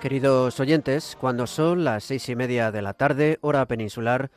Queridos 0.00 0.58
oyentes, 0.58 1.16
cuando 1.20 1.46
son 1.46 1.84
las 1.84 2.02
seis 2.02 2.28
y 2.28 2.34
media 2.34 2.72
de 2.72 2.82
la 2.82 2.94
tarde, 2.94 3.38
hora 3.40 3.66
peninsular, 3.66 4.32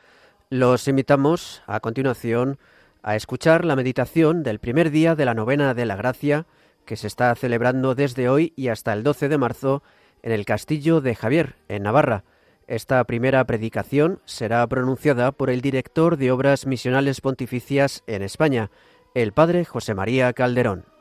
los 0.51 0.87
invitamos 0.87 1.63
a 1.65 1.79
continuación 1.79 2.59
a 3.01 3.15
escuchar 3.15 3.65
la 3.65 3.75
meditación 3.75 4.43
del 4.43 4.59
primer 4.59 4.91
día 4.91 5.15
de 5.15 5.25
la 5.25 5.33
novena 5.33 5.73
de 5.73 5.87
la 5.87 5.95
gracia 5.95 6.45
que 6.85 6.95
se 6.95 7.07
está 7.07 7.33
celebrando 7.35 7.95
desde 7.95 8.29
hoy 8.29 8.53
y 8.55 8.69
hasta 8.69 8.93
el 8.93 9.03
12 9.03 9.29
de 9.29 9.37
marzo 9.37 9.83
en 10.23 10.31
el 10.31 10.45
Castillo 10.45 11.01
de 11.01 11.15
Javier, 11.15 11.55
en 11.67 11.83
Navarra. 11.83 12.23
Esta 12.67 13.03
primera 13.03 13.43
predicación 13.45 14.21
será 14.25 14.65
pronunciada 14.67 15.31
por 15.31 15.49
el 15.49 15.61
director 15.61 16.17
de 16.17 16.31
Obras 16.31 16.65
Misionales 16.65 17.21
Pontificias 17.21 18.03
en 18.07 18.23
España, 18.23 18.71
el 19.13 19.33
padre 19.33 19.65
José 19.65 19.93
María 19.93 20.33
Calderón. 20.33 20.94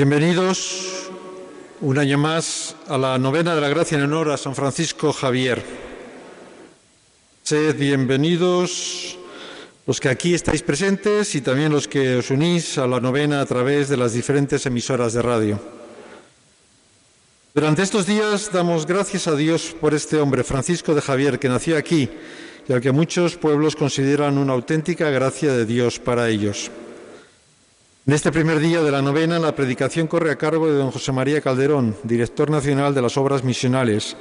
Bienvenidos 0.00 1.10
un 1.82 1.98
año 1.98 2.16
más 2.16 2.74
a 2.88 2.96
la 2.96 3.18
novena 3.18 3.54
de 3.54 3.60
la 3.60 3.68
gracia 3.68 3.98
en 3.98 4.04
honor 4.04 4.30
a 4.30 4.38
San 4.38 4.54
Francisco 4.54 5.12
Javier. 5.12 5.62
Sed 7.42 7.76
bienvenidos 7.76 9.18
los 9.86 10.00
que 10.00 10.08
aquí 10.08 10.32
estáis 10.32 10.62
presentes 10.62 11.34
y 11.34 11.42
también 11.42 11.70
los 11.70 11.86
que 11.86 12.16
os 12.16 12.30
unís 12.30 12.78
a 12.78 12.86
la 12.86 12.98
novena 12.98 13.42
a 13.42 13.44
través 13.44 13.90
de 13.90 13.98
las 13.98 14.14
diferentes 14.14 14.64
emisoras 14.64 15.12
de 15.12 15.20
radio. 15.20 15.60
Durante 17.54 17.82
estos 17.82 18.06
días 18.06 18.50
damos 18.50 18.86
gracias 18.86 19.28
a 19.28 19.36
Dios 19.36 19.76
por 19.78 19.92
este 19.92 20.16
hombre, 20.16 20.44
Francisco 20.44 20.94
de 20.94 21.02
Javier, 21.02 21.38
que 21.38 21.50
nació 21.50 21.76
aquí 21.76 22.08
y 22.66 22.72
al 22.72 22.80
que 22.80 22.90
muchos 22.90 23.36
pueblos 23.36 23.76
consideran 23.76 24.38
una 24.38 24.54
auténtica 24.54 25.10
gracia 25.10 25.52
de 25.52 25.66
Dios 25.66 25.98
para 25.98 26.30
ellos. 26.30 26.70
En 28.10 28.14
este 28.14 28.32
primer 28.32 28.58
día 28.58 28.82
de 28.82 28.90
la 28.90 29.02
novena, 29.02 29.38
la 29.38 29.54
predicación 29.54 30.08
corre 30.08 30.32
a 30.32 30.36
cargo 30.36 30.66
de 30.66 30.76
don 30.76 30.90
José 30.90 31.12
María 31.12 31.40
Calderón, 31.40 31.96
director 32.02 32.50
nacional 32.50 32.92
de 32.92 33.02
las 33.02 33.16
obras 33.16 33.44
misionales, 33.44 34.16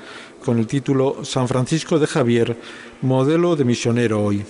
con 0.45 0.59
el 0.59 0.68
título 0.68 1.26
San 1.26 1.48
Francisco 1.48 1.98
de 1.98 2.06
Javier, 2.06 2.56
modelo 3.02 3.56
de 3.56 3.66
misionero 3.66 4.23
hoy. 4.23 4.45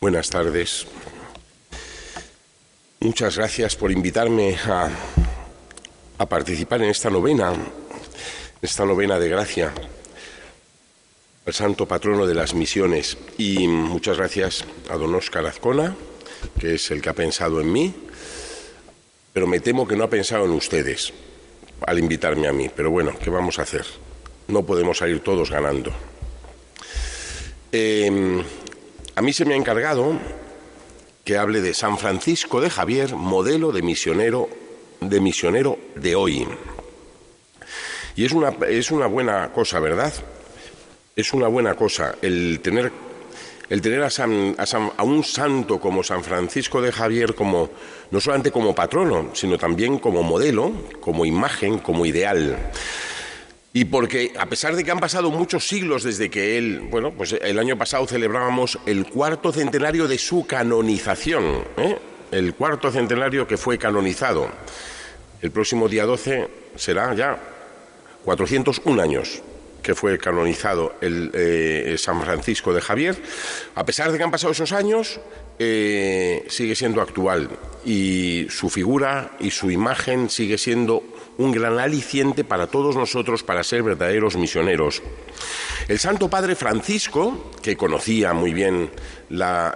Buenas 0.00 0.30
tardes. 0.30 0.86
Muchas 3.00 3.36
gracias 3.36 3.74
por 3.74 3.90
invitarme 3.90 4.56
a, 4.64 4.90
participar 6.28 6.82
en 6.82 6.90
esta 6.90 7.10
novena, 7.10 7.52
esta 8.62 8.84
novena 8.84 9.18
de 9.18 9.28
gracia 9.28 9.74
al 11.44 11.52
santo 11.52 11.88
patrono 11.88 12.26
de 12.28 12.34
las 12.36 12.54
misiones. 12.54 13.18
Y 13.38 13.66
muchas 13.66 14.18
gracias 14.18 14.64
a 14.88 14.96
don 14.96 15.12
Oscar 15.16 15.46
Azcona, 15.46 15.96
que 16.58 16.74
es 16.74 16.90
el 16.90 17.00
que 17.00 17.08
ha 17.08 17.14
pensado 17.14 17.60
en 17.60 17.72
mí, 17.72 17.94
pero 19.32 19.46
me 19.46 19.60
temo 19.60 19.86
que 19.86 19.96
no 19.96 20.04
ha 20.04 20.10
pensado 20.10 20.44
en 20.44 20.52
ustedes 20.52 21.12
al 21.86 21.98
invitarme 21.98 22.48
a 22.48 22.52
mí. 22.52 22.70
Pero 22.74 22.90
bueno, 22.90 23.12
¿qué 23.22 23.30
vamos 23.30 23.58
a 23.58 23.62
hacer? 23.62 23.84
No 24.48 24.64
podemos 24.64 24.98
salir 24.98 25.20
todos 25.20 25.50
ganando. 25.50 25.92
Em, 27.70 28.42
a 29.14 29.22
mí 29.22 29.32
se 29.32 29.44
me 29.44 29.54
ha 29.54 29.56
encargado 29.56 30.18
que 31.24 31.38
hable 31.38 31.60
de 31.60 31.74
San 31.74 31.98
Francisco 31.98 32.60
de 32.60 32.70
Javier, 32.70 33.14
modelo 33.14 33.72
de 33.72 33.82
misionero 33.82 34.48
de 35.00 35.20
misionero 35.20 35.78
de 35.96 36.14
hoy. 36.14 36.46
Y 38.14 38.24
es 38.24 38.32
una, 38.32 38.50
es 38.68 38.90
una 38.90 39.06
buena 39.06 39.52
cosa, 39.52 39.80
¿verdad? 39.80 40.12
es 41.14 41.32
una 41.32 41.48
buena 41.48 41.74
cosa 41.74 42.14
el 42.22 42.60
tener, 42.60 42.90
el 43.72 43.80
tener 43.80 44.02
a, 44.02 44.08
a, 44.98 45.02
un 45.02 45.24
santo 45.24 45.80
como 45.80 46.02
San 46.02 46.22
Francisco 46.22 46.82
de 46.82 46.92
Javier 46.92 47.34
como 47.34 47.70
no 48.10 48.20
solamente 48.20 48.50
como 48.50 48.74
patrono, 48.74 49.30
sino 49.32 49.56
también 49.56 49.98
como 49.98 50.22
modelo, 50.22 50.72
como 51.00 51.24
imagen, 51.24 51.78
como 51.78 52.04
ideal. 52.04 52.70
Y 53.72 53.86
porque 53.86 54.34
a 54.38 54.44
pesar 54.44 54.76
de 54.76 54.84
que 54.84 54.90
han 54.90 55.00
pasado 55.00 55.30
muchos 55.30 55.66
siglos 55.66 56.02
desde 56.02 56.28
que 56.28 56.58
él, 56.58 56.86
bueno, 56.90 57.12
pues 57.12 57.32
el 57.32 57.58
año 57.58 57.78
pasado 57.78 58.06
celebrábamos 58.06 58.78
el 58.84 59.06
cuarto 59.06 59.50
centenario 59.52 60.06
de 60.06 60.18
su 60.18 60.46
canonización, 60.46 61.64
¿eh? 61.78 61.96
el 62.30 62.52
cuarto 62.52 62.90
centenario 62.90 63.46
que 63.46 63.56
fue 63.56 63.78
canonizado. 63.78 64.50
El 65.40 65.50
próximo 65.50 65.88
día 65.88 66.04
12 66.04 66.46
será 66.76 67.14
ya 67.14 67.38
401 68.22 69.00
años 69.02 69.42
que 69.82 69.94
fue 69.94 70.18
canonizado 70.18 70.94
el 71.00 71.30
eh, 71.34 71.96
San 71.98 72.22
Francisco 72.22 72.72
de 72.72 72.80
Javier, 72.80 73.16
a 73.74 73.84
pesar 73.84 74.12
de 74.12 74.18
que 74.18 74.24
han 74.24 74.30
pasado 74.30 74.52
esos 74.52 74.72
años, 74.72 75.20
eh, 75.58 76.44
sigue 76.48 76.74
siendo 76.74 77.00
actual 77.02 77.50
y 77.84 78.46
su 78.48 78.70
figura 78.70 79.32
y 79.38 79.50
su 79.50 79.70
imagen 79.70 80.30
sigue 80.30 80.56
siendo 80.56 81.02
un 81.38 81.52
gran 81.52 81.78
aliciente 81.78 82.44
para 82.44 82.66
todos 82.66 82.96
nosotros 82.96 83.42
para 83.42 83.64
ser 83.64 83.82
verdaderos 83.82 84.36
misioneros. 84.36 85.02
El 85.88 85.98
Santo 85.98 86.28
Padre 86.28 86.54
Francisco, 86.54 87.50
que 87.62 87.76
conocía 87.76 88.32
muy 88.32 88.52
bien 88.52 88.90
la, 89.30 89.74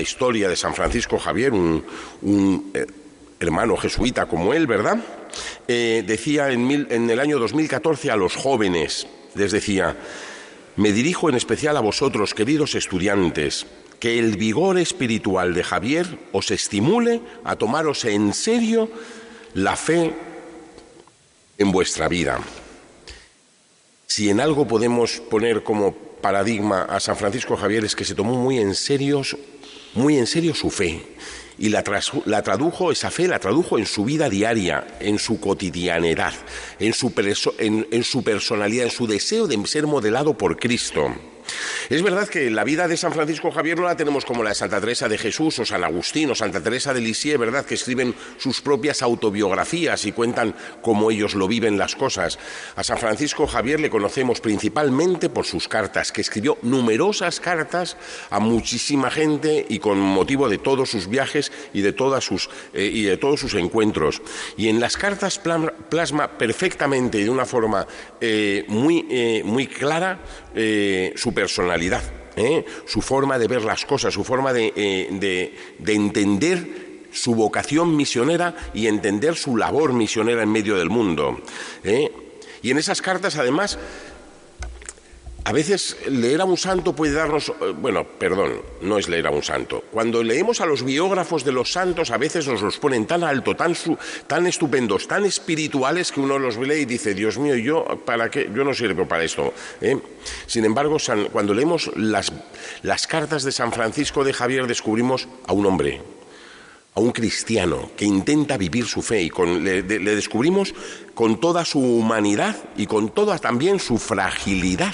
historia 0.00 0.48
de 0.48 0.56
San 0.56 0.74
Francisco 0.74 1.18
Javier, 1.18 1.52
un, 1.52 2.70
eh, 2.74 2.86
hermano 3.40 3.76
jesuita 3.76 4.26
como 4.26 4.52
él, 4.54 4.66
¿verdad? 4.66 4.98
Eh, 5.68 6.04
decía 6.06 6.50
en, 6.50 7.10
el 7.10 7.20
año 7.20 7.38
2014 7.38 8.10
a 8.10 8.16
los 8.16 8.36
jóvenes, 8.36 9.06
les 9.34 9.52
decía, 9.52 9.96
me 10.76 10.92
dirijo 10.92 11.28
en 11.28 11.34
especial 11.34 11.76
a 11.76 11.80
vosotros, 11.80 12.34
queridos 12.34 12.74
estudiantes, 12.74 13.66
que 14.00 14.18
el 14.18 14.36
vigor 14.36 14.78
espiritual 14.78 15.54
de 15.54 15.64
Javier 15.64 16.06
os 16.32 16.50
estimule 16.50 17.20
a 17.44 17.56
tomaros 17.56 18.04
en 18.04 18.34
serio 18.34 18.90
la 19.54 19.76
fe 19.76 20.12
en 21.58 21.72
vuestra 21.72 22.08
vida. 22.08 22.38
Si 24.06 24.28
en 24.30 24.40
algo 24.40 24.68
podemos 24.68 25.20
poner 25.30 25.62
como 25.62 25.94
paradigma 25.94 26.82
a 26.82 27.00
San 27.00 27.16
Francisco 27.16 27.56
Javier 27.56 27.84
es 27.84 27.96
que 27.96 28.04
se 28.04 28.14
tomó 28.14 28.34
muy 28.34 28.58
en 28.58 28.74
serio, 28.74 29.22
muy 29.94 30.18
en 30.18 30.26
serio 30.26 30.54
su 30.54 30.70
fe 30.70 31.02
y 31.58 31.70
la, 31.70 31.82
tradujo, 31.82 32.92
esa 32.92 33.10
fe 33.10 33.28
la 33.28 33.38
tradujo 33.38 33.78
en 33.78 33.86
su 33.86 34.04
vida 34.04 34.28
diaria, 34.28 34.86
en 35.00 35.18
su 35.18 35.40
cotidianidad, 35.40 36.34
en 36.78 36.92
su, 36.92 37.12
en 37.58 38.04
su 38.04 38.22
personalidad, 38.22 38.84
en 38.84 38.90
su 38.90 39.06
deseo 39.06 39.46
de 39.46 39.66
ser 39.66 39.86
modelado 39.86 40.36
por 40.36 40.58
Cristo. 40.58 41.14
Es 41.88 42.02
verdad 42.02 42.28
que 42.28 42.50
la 42.50 42.64
vida 42.64 42.88
de 42.88 42.96
San 42.96 43.12
Francisco 43.12 43.50
Javier 43.50 43.78
no 43.78 43.84
la 43.84 43.96
tenemos 43.96 44.24
como 44.24 44.42
la 44.42 44.50
de 44.50 44.54
Santa 44.54 44.80
Teresa 44.80 45.08
de 45.08 45.18
Jesús 45.18 45.58
o 45.58 45.64
San 45.64 45.84
Agustín 45.84 46.30
o 46.30 46.34
Santa 46.34 46.62
Teresa 46.62 46.92
de 46.92 47.00
Lisieux, 47.00 47.38
¿verdad? 47.38 47.64
Que 47.64 47.74
escriben 47.74 48.14
sus 48.38 48.60
propias 48.60 49.02
autobiografías 49.02 50.04
y 50.04 50.12
cuentan 50.12 50.54
cómo 50.82 51.10
ellos 51.10 51.34
lo 51.34 51.48
viven 51.48 51.78
las 51.78 51.94
cosas. 51.94 52.38
A 52.74 52.82
San 52.82 52.98
Francisco 52.98 53.46
Javier 53.46 53.80
le 53.80 53.90
conocemos 53.90 54.40
principalmente 54.40 55.28
por 55.28 55.46
sus 55.46 55.68
cartas, 55.68 56.12
que 56.12 56.20
escribió 56.20 56.58
numerosas 56.62 57.40
cartas 57.40 57.96
a 58.30 58.40
muchísima 58.40 59.10
gente 59.10 59.64
y 59.68 59.78
con 59.78 59.98
motivo 59.98 60.48
de 60.48 60.58
todos 60.58 60.90
sus 60.90 61.08
viajes 61.08 61.52
y 61.72 61.82
de, 61.82 61.92
todas 61.92 62.24
sus, 62.24 62.48
eh, 62.72 62.90
y 62.92 63.02
de 63.02 63.16
todos 63.16 63.40
sus 63.40 63.54
encuentros. 63.54 64.22
Y 64.56 64.68
en 64.68 64.80
las 64.80 64.96
cartas 64.96 65.38
plasma 65.38 66.38
perfectamente 66.38 67.18
y 67.18 67.24
de 67.24 67.30
una 67.30 67.46
forma 67.46 67.86
eh, 68.20 68.64
muy, 68.68 69.06
eh, 69.10 69.42
muy 69.44 69.66
clara 69.66 70.20
su 71.14 71.34
personalidad, 71.36 72.02
¿eh? 72.34 72.64
su 72.86 73.02
forma 73.02 73.38
de 73.38 73.46
ver 73.46 73.62
las 73.62 73.84
cosas, 73.84 74.14
su 74.14 74.24
forma 74.24 74.54
de, 74.54 74.72
eh, 74.74 75.54
entender 75.86 76.66
su 77.12 77.34
vocación 77.34 77.94
misionera 77.94 78.56
y 78.72 78.86
entender 78.86 79.36
su 79.36 79.58
labor 79.58 79.92
misionera 79.92 80.42
en 80.42 80.50
medio 80.50 80.78
del 80.78 80.88
mundo. 80.88 81.38
¿eh? 81.84 82.10
Y 82.62 82.70
en 82.70 82.78
esas 82.78 83.02
cartas, 83.02 83.36
además, 83.36 83.78
a 85.46 85.52
veces 85.52 85.96
leer 86.08 86.40
a 86.40 86.44
un 86.44 86.56
santo 86.56 86.92
puede 86.92 87.12
darnos, 87.12 87.50
eh, 87.50 87.72
bueno, 87.80 88.04
perdón, 88.04 88.62
no 88.80 88.98
es 88.98 89.08
leer 89.08 89.28
a 89.28 89.30
un 89.30 89.44
santo. 89.44 89.84
Cuando 89.92 90.20
leemos 90.24 90.60
a 90.60 90.66
los 90.66 90.82
biógrafos 90.82 91.44
de 91.44 91.52
los 91.52 91.70
santos, 91.70 92.10
a 92.10 92.18
veces 92.18 92.48
nos 92.48 92.62
los 92.62 92.78
ponen 92.78 93.06
tan 93.06 93.22
alto, 93.22 93.54
tan, 93.54 93.72
tan 94.26 94.48
estupendos, 94.48 95.06
tan 95.06 95.24
espirituales 95.24 96.10
que 96.10 96.18
uno 96.18 96.40
los 96.40 96.56
lee 96.56 96.80
y 96.80 96.84
dice, 96.84 97.14
Dios 97.14 97.38
mío, 97.38 97.54
yo 97.54 97.84
para 98.04 98.28
qué, 98.28 98.50
yo 98.52 98.64
no 98.64 98.74
sirvo 98.74 99.06
para 99.06 99.22
esto. 99.22 99.54
¿eh? 99.80 99.96
Sin 100.48 100.64
embargo, 100.64 100.96
cuando 101.30 101.54
leemos 101.54 101.92
las, 101.94 102.32
las 102.82 103.06
cartas 103.06 103.44
de 103.44 103.52
San 103.52 103.70
Francisco 103.70 104.24
de 104.24 104.32
Javier, 104.32 104.66
descubrimos 104.66 105.28
a 105.46 105.52
un 105.52 105.64
hombre, 105.66 106.02
a 106.96 106.98
un 106.98 107.12
cristiano 107.12 107.92
que 107.96 108.04
intenta 108.04 108.56
vivir 108.56 108.86
su 108.86 109.00
fe 109.00 109.22
y 109.22 109.30
le, 109.60 109.82
descubrimos 109.84 110.74
con 111.14 111.38
toda 111.38 111.64
su 111.64 111.78
humanidad 111.78 112.56
y 112.76 112.86
con 112.86 113.10
toda 113.10 113.38
también 113.38 113.78
su 113.78 113.98
fragilidad 113.98 114.92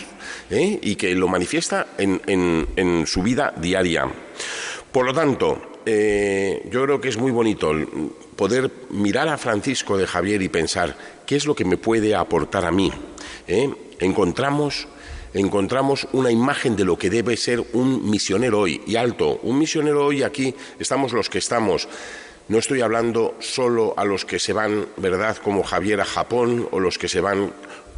¿eh? 0.52 0.78
y 0.82 0.96
que 0.96 1.14
lo 1.14 1.28
manifiesta 1.28 1.88
en, 1.98 3.04
su 3.06 3.22
vida 3.22 3.52
diaria. 3.56 4.06
Por 4.92 5.06
lo 5.06 5.14
tanto, 5.14 5.80
eh, 5.86 6.68
yo 6.70 6.82
creo 6.84 7.00
que 7.00 7.08
es 7.08 7.16
muy 7.16 7.32
bonito 7.32 7.72
poder 8.36 8.70
mirar 8.90 9.28
a 9.28 9.38
Francisco 9.38 9.96
de 9.96 10.06
Javier 10.06 10.42
y 10.42 10.48
pensar 10.48 10.96
qué 11.26 11.36
es 11.36 11.46
lo 11.46 11.54
que 11.54 11.64
me 11.64 11.78
puede 11.78 12.14
aportar 12.14 12.64
a 12.64 12.70
mí. 12.70 12.92
¿eh? 13.48 13.70
Encontramos 13.98 14.86
encontramos 15.34 16.06
una 16.12 16.30
imagen 16.30 16.76
de 16.76 16.84
lo 16.84 16.98
que 16.98 17.08
debe 17.08 17.38
ser 17.38 17.64
un 17.72 18.10
misionero 18.10 18.60
hoy. 18.60 18.82
Y 18.86 18.96
alto, 18.96 19.40
un 19.42 19.58
misionero 19.58 20.04
hoy 20.04 20.22
aquí 20.22 20.54
estamos 20.78 21.12
los 21.12 21.30
que 21.30 21.38
estamos. 21.38 21.88
No 22.48 22.58
estoy 22.58 22.80
hablando 22.82 23.36
solo 23.38 23.94
a 23.96 24.04
los 24.04 24.24
que 24.24 24.38
se 24.38 24.52
van, 24.52 24.86
¿verdad?, 24.96 25.38
como 25.38 25.62
Javier 25.62 26.00
a 26.00 26.04
Japón 26.04 26.68
o 26.70 26.80
los 26.80 26.98
que 26.98 27.08
se 27.08 27.20
van 27.20 27.52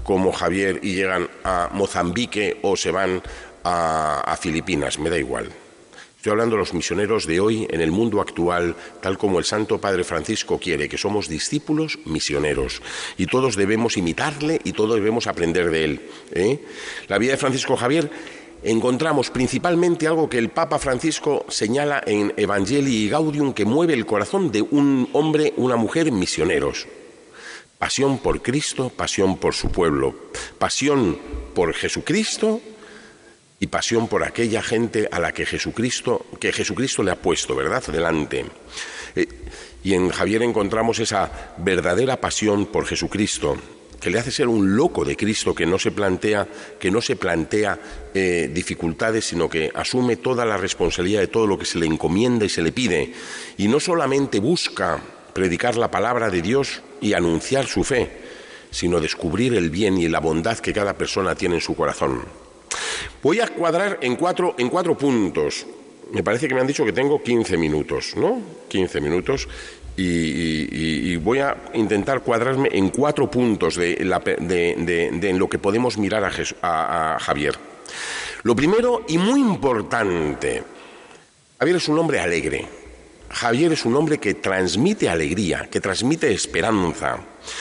como 0.04 0.32
Javier 0.32 0.78
y 0.82 0.94
llegan 0.94 1.28
a 1.42 1.70
Mozambique 1.72 2.58
o 2.62 2.76
se 2.76 2.90
van 2.90 3.22
a, 3.64 4.36
Filipinas, 4.40 4.98
me 4.98 5.10
da 5.10 5.18
igual. 5.18 5.50
Estoy 6.16 6.30
hablando 6.30 6.56
de 6.56 6.60
los 6.60 6.72
misioneros 6.72 7.26
de 7.26 7.40
hoy 7.40 7.66
en 7.70 7.80
el 7.80 7.90
mundo 7.90 8.20
actual, 8.20 8.76
tal 9.02 9.18
como 9.18 9.38
el 9.38 9.44
Santo 9.44 9.78
Padre 9.78 10.04
Francisco 10.04 10.58
quiere, 10.58 10.88
que 10.88 10.96
somos 10.96 11.28
discípulos 11.28 11.98
misioneros. 12.06 12.80
Y 13.18 13.26
todos 13.26 13.56
debemos 13.56 13.96
imitarle 13.96 14.60
y 14.64 14.72
todos 14.72 14.94
debemos 14.94 15.26
aprender 15.26 15.70
de 15.70 15.84
él. 15.84 16.00
¿eh? 16.32 16.64
La 17.08 17.18
vida 17.18 17.32
de 17.32 17.38
Francisco 17.38 17.76
Javier 17.76 18.10
encontramos 18.62 19.30
principalmente 19.30 20.06
algo 20.06 20.30
que 20.30 20.38
el 20.38 20.48
Papa 20.48 20.78
Francisco 20.78 21.44
señala 21.48 22.02
en 22.06 22.32
Evangelii 22.38 23.10
Gaudium 23.10 23.52
que 23.52 23.66
mueve 23.66 23.92
el 23.92 24.06
corazón 24.06 24.50
de 24.50 24.62
un 24.62 25.10
hombre, 25.12 25.52
una 25.58 25.76
mujer 25.76 26.10
misioneros. 26.10 26.86
Pasión 27.84 28.16
por 28.16 28.40
Cristo, 28.40 28.88
pasión 28.88 29.36
por 29.36 29.52
su 29.52 29.70
pueblo, 29.70 30.14
pasión 30.58 31.18
por 31.54 31.74
Jesucristo 31.74 32.62
y 33.60 33.66
pasión 33.66 34.08
por 34.08 34.24
aquella 34.24 34.62
gente 34.62 35.06
a 35.12 35.20
la 35.20 35.32
que 35.32 35.44
Jesucristo, 35.44 36.24
que 36.40 36.50
Jesucristo 36.50 37.02
le 37.02 37.10
ha 37.10 37.20
puesto, 37.20 37.54
¿verdad?, 37.54 37.84
delante. 37.88 38.46
Eh, 39.14 39.28
y 39.82 39.92
en 39.92 40.08
Javier 40.08 40.40
encontramos 40.40 40.98
esa 40.98 41.30
verdadera 41.58 42.18
pasión 42.22 42.64
por 42.64 42.86
Jesucristo, 42.86 43.58
que 44.00 44.08
le 44.08 44.18
hace 44.18 44.30
ser 44.30 44.48
un 44.48 44.74
loco 44.76 45.04
de 45.04 45.14
Cristo 45.14 45.54
que 45.54 45.66
no 45.66 45.78
se 45.78 45.90
plantea, 45.90 46.48
que 46.80 46.90
no 46.90 47.02
se 47.02 47.16
plantea 47.16 47.78
eh, 48.14 48.50
dificultades, 48.50 49.26
sino 49.26 49.46
que 49.46 49.70
asume 49.74 50.16
toda 50.16 50.46
la 50.46 50.56
responsabilidad 50.56 51.20
de 51.20 51.28
todo 51.28 51.46
lo 51.46 51.58
que 51.58 51.66
se 51.66 51.78
le 51.78 51.84
encomienda 51.84 52.46
y 52.46 52.48
se 52.48 52.62
le 52.62 52.72
pide. 52.72 53.12
Y 53.58 53.68
no 53.68 53.78
solamente 53.78 54.40
busca 54.40 55.02
predicar 55.34 55.76
la 55.76 55.90
palabra 55.90 56.30
de 56.30 56.40
Dios 56.40 56.80
y 57.00 57.12
anunciar 57.12 57.66
su 57.66 57.84
fe, 57.84 58.10
sino 58.70 59.00
descubrir 59.00 59.54
el 59.54 59.68
bien 59.68 59.98
y 59.98 60.08
la 60.08 60.20
bondad 60.20 60.58
que 60.58 60.72
cada 60.72 60.94
persona 60.94 61.34
tiene 61.34 61.56
en 61.56 61.60
su 61.60 61.74
corazón. 61.74 62.22
Voy 63.22 63.40
a 63.40 63.48
cuadrar 63.48 63.98
en 64.00 64.16
cuatro, 64.16 64.54
en 64.56 64.68
cuatro 64.68 64.96
puntos. 64.96 65.66
Me 66.12 66.22
parece 66.22 66.48
que 66.48 66.54
me 66.54 66.60
han 66.60 66.66
dicho 66.66 66.84
que 66.84 66.92
tengo 66.92 67.22
15 67.22 67.56
minutos, 67.56 68.14
¿no? 68.16 68.40
15 68.68 69.00
minutos. 69.00 69.48
Y, 69.96 71.16
voy 71.16 71.38
a 71.38 71.56
intentar 71.74 72.20
cuadrarme 72.20 72.68
en 72.72 72.90
cuatro 72.90 73.30
puntos 73.30 73.76
de, 73.76 73.94
en 73.94 75.38
lo 75.38 75.48
que 75.48 75.58
podemos 75.58 75.96
mirar 75.98 76.24
a, 76.24 77.14
a 77.14 77.18
Javier. 77.18 77.54
Lo 78.42 78.54
primero 78.54 79.04
y 79.08 79.18
muy 79.18 79.40
importante, 79.40 80.62
Javier 81.58 81.76
es 81.76 81.88
un 81.88 81.98
hombre 81.98 82.20
alegre. 82.20 82.83
Javier 83.34 83.72
es 83.72 83.84
un 83.84 83.96
hombre 83.96 84.18
que 84.18 84.34
transmite 84.34 85.08
alegría, 85.08 85.68
que 85.70 85.80
transmite 85.80 86.32
esperanza. 86.32 87.18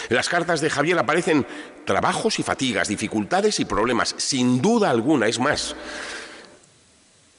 En 0.08 0.16
las 0.16 0.30
cartas 0.30 0.62
de 0.62 0.70
Javier 0.70 1.00
aparecen 1.00 1.46
trabajos 1.84 2.40
y 2.40 2.44
fatigas, 2.44 2.88
dificultades 2.88 3.60
y 3.60 3.66
problemas, 3.66 4.14
sin 4.18 4.62
duda 4.62 4.90
alguna, 4.90 5.28
es 5.28 5.40
más. 5.40 5.76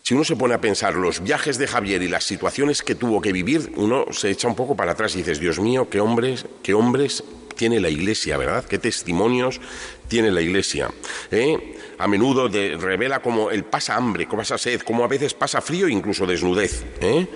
Si 0.03 0.13
uno 0.13 0.25
se 0.25 0.37
pone 0.37 0.53
a 0.53 0.61
pensar 0.61 0.97
los 0.97 1.23
viajes 1.23 1.57
de 1.57 1.67
Javier 1.67 2.03
y 2.03 2.09
las 2.09 2.25
situaciones 2.25 2.83
que 2.83 2.95
tuvo 2.95 3.23
que 3.23 3.33
vivir, 3.33 3.73
uno 3.77 4.05
se 4.11 4.31
echa 4.31 4.49
un 4.49 4.55
poco 4.55 4.77
para 4.77 4.93
atrás 4.93 5.15
y 5.15 5.19
dices, 5.19 5.41
Dios 5.41 5.61
mío, 5.61 5.89
qué 5.89 6.01
hombres, 6.01 6.45
qué 6.63 6.75
hombres 6.75 7.25
tiene 7.57 7.81
la 7.81 7.89
Iglesia, 7.89 8.37
¿verdad? 8.37 8.65
Qué 8.65 8.79
testimonios 8.79 9.61
tiene 10.09 10.31
la 10.31 10.43
Iglesia. 10.43 10.91
¿eh? 11.31 11.77
A 11.99 12.07
menudo 12.07 12.49
revela 12.49 13.21
cómo 13.21 13.51
él 13.51 13.65
pasa 13.65 13.97
hambre, 13.97 14.27
cómo 14.27 14.43
pasa 14.43 14.59
sed, 14.59 14.83
cómo 14.83 15.05
a 15.05 15.09
veces 15.09 15.33
pasa 15.33 15.61
frío 15.61 15.87
e 15.87 15.93
incluso 15.93 16.27
desnudez. 16.27 16.85
¿eh? 17.01 17.27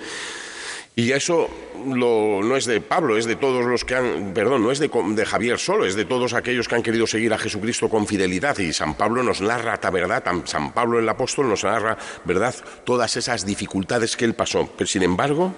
Y 0.99 1.13
eso 1.13 1.49
no 1.85 2.57
es 2.57 2.65
de 2.65 2.81
Pablo, 2.81 3.15
es 3.15 3.23
de 3.23 3.37
todos 3.37 3.63
los 3.63 3.85
que 3.85 3.95
han, 3.95 4.33
perdón, 4.33 4.63
no 4.63 4.69
es 4.69 4.79
de, 4.79 4.89
Javier 5.25 5.57
solo, 5.57 5.85
es 5.85 5.95
de 5.95 6.03
todos 6.03 6.33
aquellos 6.33 6.67
que 6.67 6.75
han 6.75 6.83
querido 6.83 7.07
seguir 7.07 7.33
a 7.33 7.37
Jesucristo 7.37 7.87
con 7.87 8.05
fidelidad. 8.05 8.57
Y 8.57 8.73
San 8.73 8.95
Pablo 8.95 9.23
nos 9.23 9.39
narra, 9.39 9.79
la 9.81 9.91
verdad, 9.91 10.21
San 10.43 10.73
Pablo 10.73 10.99
el 10.99 11.07
apóstol 11.07 11.47
nos 11.47 11.63
narra, 11.63 11.97
verdad, 12.25 12.53
todas 12.83 13.15
esas 13.15 13.45
dificultades 13.45 14.17
que 14.17 14.25
él 14.25 14.33
pasó. 14.33 14.69
Pero 14.77 14.89
sin 14.89 15.03
embargo, 15.03 15.55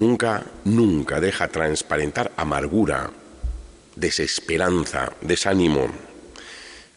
nunca, 0.00 0.44
nunca 0.64 1.18
deja 1.18 1.48
transparentar 1.48 2.30
amargura, 2.36 3.10
desesperanza, 3.96 5.14
desánimo. 5.22 5.86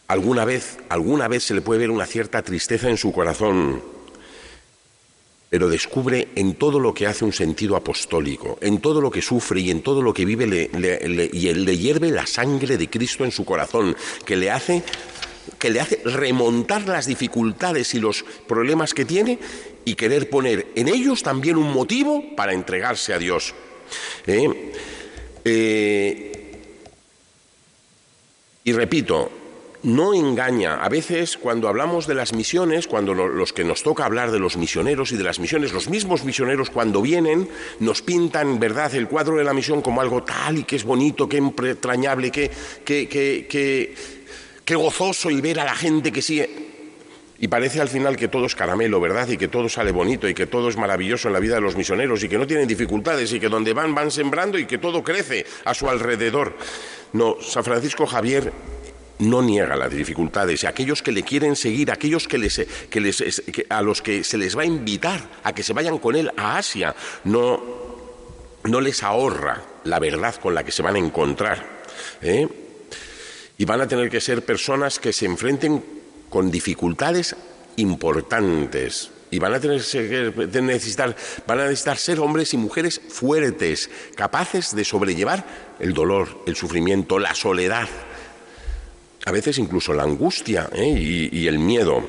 Alguna 0.09 0.43
vez, 0.43 0.77
alguna 0.89 1.29
vez 1.29 1.45
se 1.45 1.53
le 1.53 1.61
puede 1.61 1.79
ver 1.79 1.91
una 1.91 2.05
cierta 2.05 2.41
tristeza 2.41 2.89
en 2.89 2.97
su 2.97 3.13
corazón 3.13 3.92
pero 5.53 5.69
descubre 5.69 6.29
en 6.33 6.55
todo 6.55 6.79
lo 6.79 6.95
que 6.95 7.05
hace 7.05 7.23
un 7.23 7.31
sentido 7.31 7.75
apostólico, 7.75 8.57
en 8.59 8.81
todo 8.81 8.99
lo 8.99 9.11
que 9.11 9.21
sufre 9.21 9.61
y 9.61 9.69
en 9.69 9.83
todo 9.83 10.01
lo 10.01 10.11
que 10.11 10.25
vive 10.25 10.45
y 11.31 11.53
le 11.53 11.77
hierve 11.77 12.09
la 12.09 12.25
sangre 12.25 12.75
de 12.75 12.89
Cristo 12.89 13.23
en 13.23 13.31
su 13.31 13.45
corazón, 13.45 13.95
que 14.25 14.35
le 14.35 14.49
hace 14.49 14.81
que 15.59 15.69
le 15.69 15.79
hace 15.79 16.01
remontar 16.05 16.87
las 16.87 17.05
dificultades 17.05 17.93
y 17.93 17.99
los 17.99 18.25
problemas 18.47 18.95
que 18.95 19.05
tiene 19.05 19.37
y 19.85 19.93
querer 19.93 20.27
poner 20.27 20.69
en 20.73 20.87
ellos 20.87 21.21
también 21.21 21.57
un 21.57 21.71
motivo 21.71 22.35
para 22.35 22.53
entregarse 22.53 23.13
a 23.13 23.19
Dios. 23.19 23.53
¿Eh? 24.25 24.71
Eh, 25.45 26.61
y 28.63 28.73
repito, 28.73 29.29
no 29.83 30.13
engaña. 30.13 30.75
A 30.75 30.89
veces 30.89 31.37
cuando 31.37 31.67
hablamos 31.67 32.07
de 32.07 32.15
las 32.15 32.33
misiones, 32.33 32.87
cuando 32.87 33.13
los 33.13 33.53
que 33.53 33.63
nos 33.63 33.83
toca 33.83 34.05
hablar 34.05 34.31
de 34.31 34.39
los 34.39 34.57
misioneros 34.57 35.11
y 35.11 35.17
de 35.17 35.23
las 35.23 35.39
misiones, 35.39 35.73
los 35.73 35.89
mismos 35.89 36.23
misioneros 36.23 36.69
cuando 36.69 37.01
vienen 37.01 37.49
nos 37.79 38.01
pintan, 38.01 38.59
¿verdad?, 38.59 38.95
el 38.95 39.07
cuadro 39.07 39.35
de 39.35 39.43
la 39.43 39.53
misión 39.53 39.81
como 39.81 40.01
algo 40.01 40.23
tal 40.23 40.57
y 40.57 40.63
que 40.63 40.77
es 40.77 40.85
bonito, 40.85 41.27
que 41.27 41.37
entrañable, 41.37 42.31
que, 42.31 42.49
que, 42.85 43.07
que, 43.07 43.95
que, 44.65 44.75
gozoso 44.75 45.29
y 45.29 45.41
ver 45.41 45.59
a 45.59 45.65
la 45.65 45.75
gente 45.75 46.11
que 46.11 46.21
sigue. 46.21 46.49
Y 47.39 47.49
parece 47.49 47.81
al 47.81 47.89
final 47.89 48.15
que 48.15 48.29
todo 48.29 48.45
es 48.45 48.55
caramelo, 48.55 49.01
¿verdad? 49.01 49.27
Y 49.27 49.37
que 49.37 49.49
todo 49.49 49.67
sale 49.67 49.91
bonito 49.91 50.29
y 50.29 50.33
que 50.33 50.47
todo 50.47 50.69
es 50.69 50.77
maravilloso 50.77 51.27
en 51.27 51.33
la 51.33 51.41
vida 51.41 51.55
de 51.55 51.61
los 51.61 51.75
misioneros 51.75 52.23
y 52.23 52.29
que 52.29 52.37
no 52.37 52.47
tienen 52.47 52.67
dificultades 52.67 53.33
y 53.33 53.39
que 53.39 53.49
donde 53.49 53.73
van 53.73 53.93
van 53.93 54.11
sembrando 54.11 54.57
y 54.57 54.65
que 54.65 54.77
todo 54.77 55.03
crece 55.03 55.45
a 55.65 55.73
su 55.73 55.89
alrededor. 55.89 56.55
No, 57.11 57.35
San 57.41 57.65
Francisco 57.65 58.05
Javier 58.05 58.53
no 59.19 59.41
niega 59.41 59.75
las 59.75 59.91
dificultades 59.91 60.63
y 60.63 60.67
aquellos 60.67 61.01
que 61.01 61.11
le 61.11 61.23
quieren 61.23 61.55
seguir, 61.55 61.91
aquellos 61.91 62.27
que 62.27 62.37
les, 62.37 62.65
a 63.69 63.81
los 63.81 64.01
que 64.01 64.23
se 64.23 64.37
les 64.37 64.57
va 64.57 64.63
a 64.63 64.65
invitar 64.65 65.21
a 65.43 65.53
que 65.53 65.63
se 65.63 65.73
vayan 65.73 65.97
con 65.99 66.15
él 66.15 66.31
a 66.35 66.57
Asia, 66.57 66.95
no, 67.23 67.61
no 68.63 68.81
les 68.81 69.03
ahorra 69.03 69.61
la 69.85 69.99
verdad 69.99 70.35
con 70.35 70.55
la 70.55 70.63
que 70.63 70.71
se 70.71 70.81
van 70.81 70.95
a 70.95 70.99
encontrar. 70.99 71.83
¿eh? 72.21 72.47
Y 73.57 73.65
van 73.65 73.81
a 73.81 73.87
tener 73.87 74.09
que 74.09 74.21
ser 74.21 74.43
personas 74.43 74.99
que 74.99 75.13
se 75.13 75.25
enfrenten 75.25 75.83
con 76.29 76.49
dificultades 76.49 77.35
importantes. 77.77 79.11
Y 79.29 79.39
van 79.39 79.53
a 79.55 79.59
tener 79.59 79.81
que 79.81 80.61
necesitar, 80.61 81.15
van 81.47 81.59
a 81.59 81.63
necesitar 81.63 81.97
ser 81.97 82.19
hombres 82.19 82.53
y 82.53 82.57
mujeres 82.57 83.01
fuertes, 83.09 83.89
capaces 84.15 84.75
de 84.75 84.85
sobrellevar 84.85 85.75
el 85.79 85.93
dolor, 85.93 86.43
el 86.45 86.55
sufrimiento, 86.55 87.17
la 87.17 87.33
soledad, 87.33 87.87
a 89.25 89.31
veces 89.31 89.57
incluso 89.57 89.93
la 89.93 90.03
angustia 90.03 90.69
¿eh? 90.73 91.29
y, 91.31 91.47
el 91.47 91.59
miedo. 91.59 92.03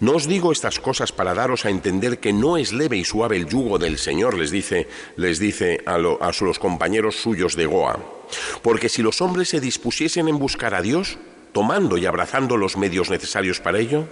No 0.00 0.12
os 0.12 0.28
digo 0.28 0.52
estas 0.52 0.78
cosas 0.78 1.12
para 1.12 1.34
daros 1.34 1.64
a 1.64 1.70
entender 1.70 2.18
que 2.18 2.32
no 2.32 2.56
es 2.56 2.72
leve 2.72 2.96
y 2.96 3.04
suave 3.04 3.36
el 3.36 3.46
yugo 3.46 3.78
del 3.78 3.98
Señor, 3.98 4.36
les 4.36 4.50
dice, 4.50 4.88
les 5.16 5.38
dice 5.38 5.80
a, 5.86 5.98
los 5.98 6.58
compañeros 6.58 7.16
suyos 7.16 7.56
de 7.56 7.66
Goa. 7.66 7.98
Porque 8.62 8.88
si 8.88 9.02
los 9.02 9.20
hombres 9.20 9.48
se 9.48 9.60
dispusiesen 9.60 10.28
en 10.28 10.38
buscar 10.38 10.74
a 10.74 10.82
Dios, 10.82 11.18
tomando 11.52 11.96
y 11.96 12.06
abrazando 12.06 12.56
los 12.56 12.76
medios 12.76 13.10
necesarios 13.10 13.60
para 13.60 13.78
ello, 13.78 14.06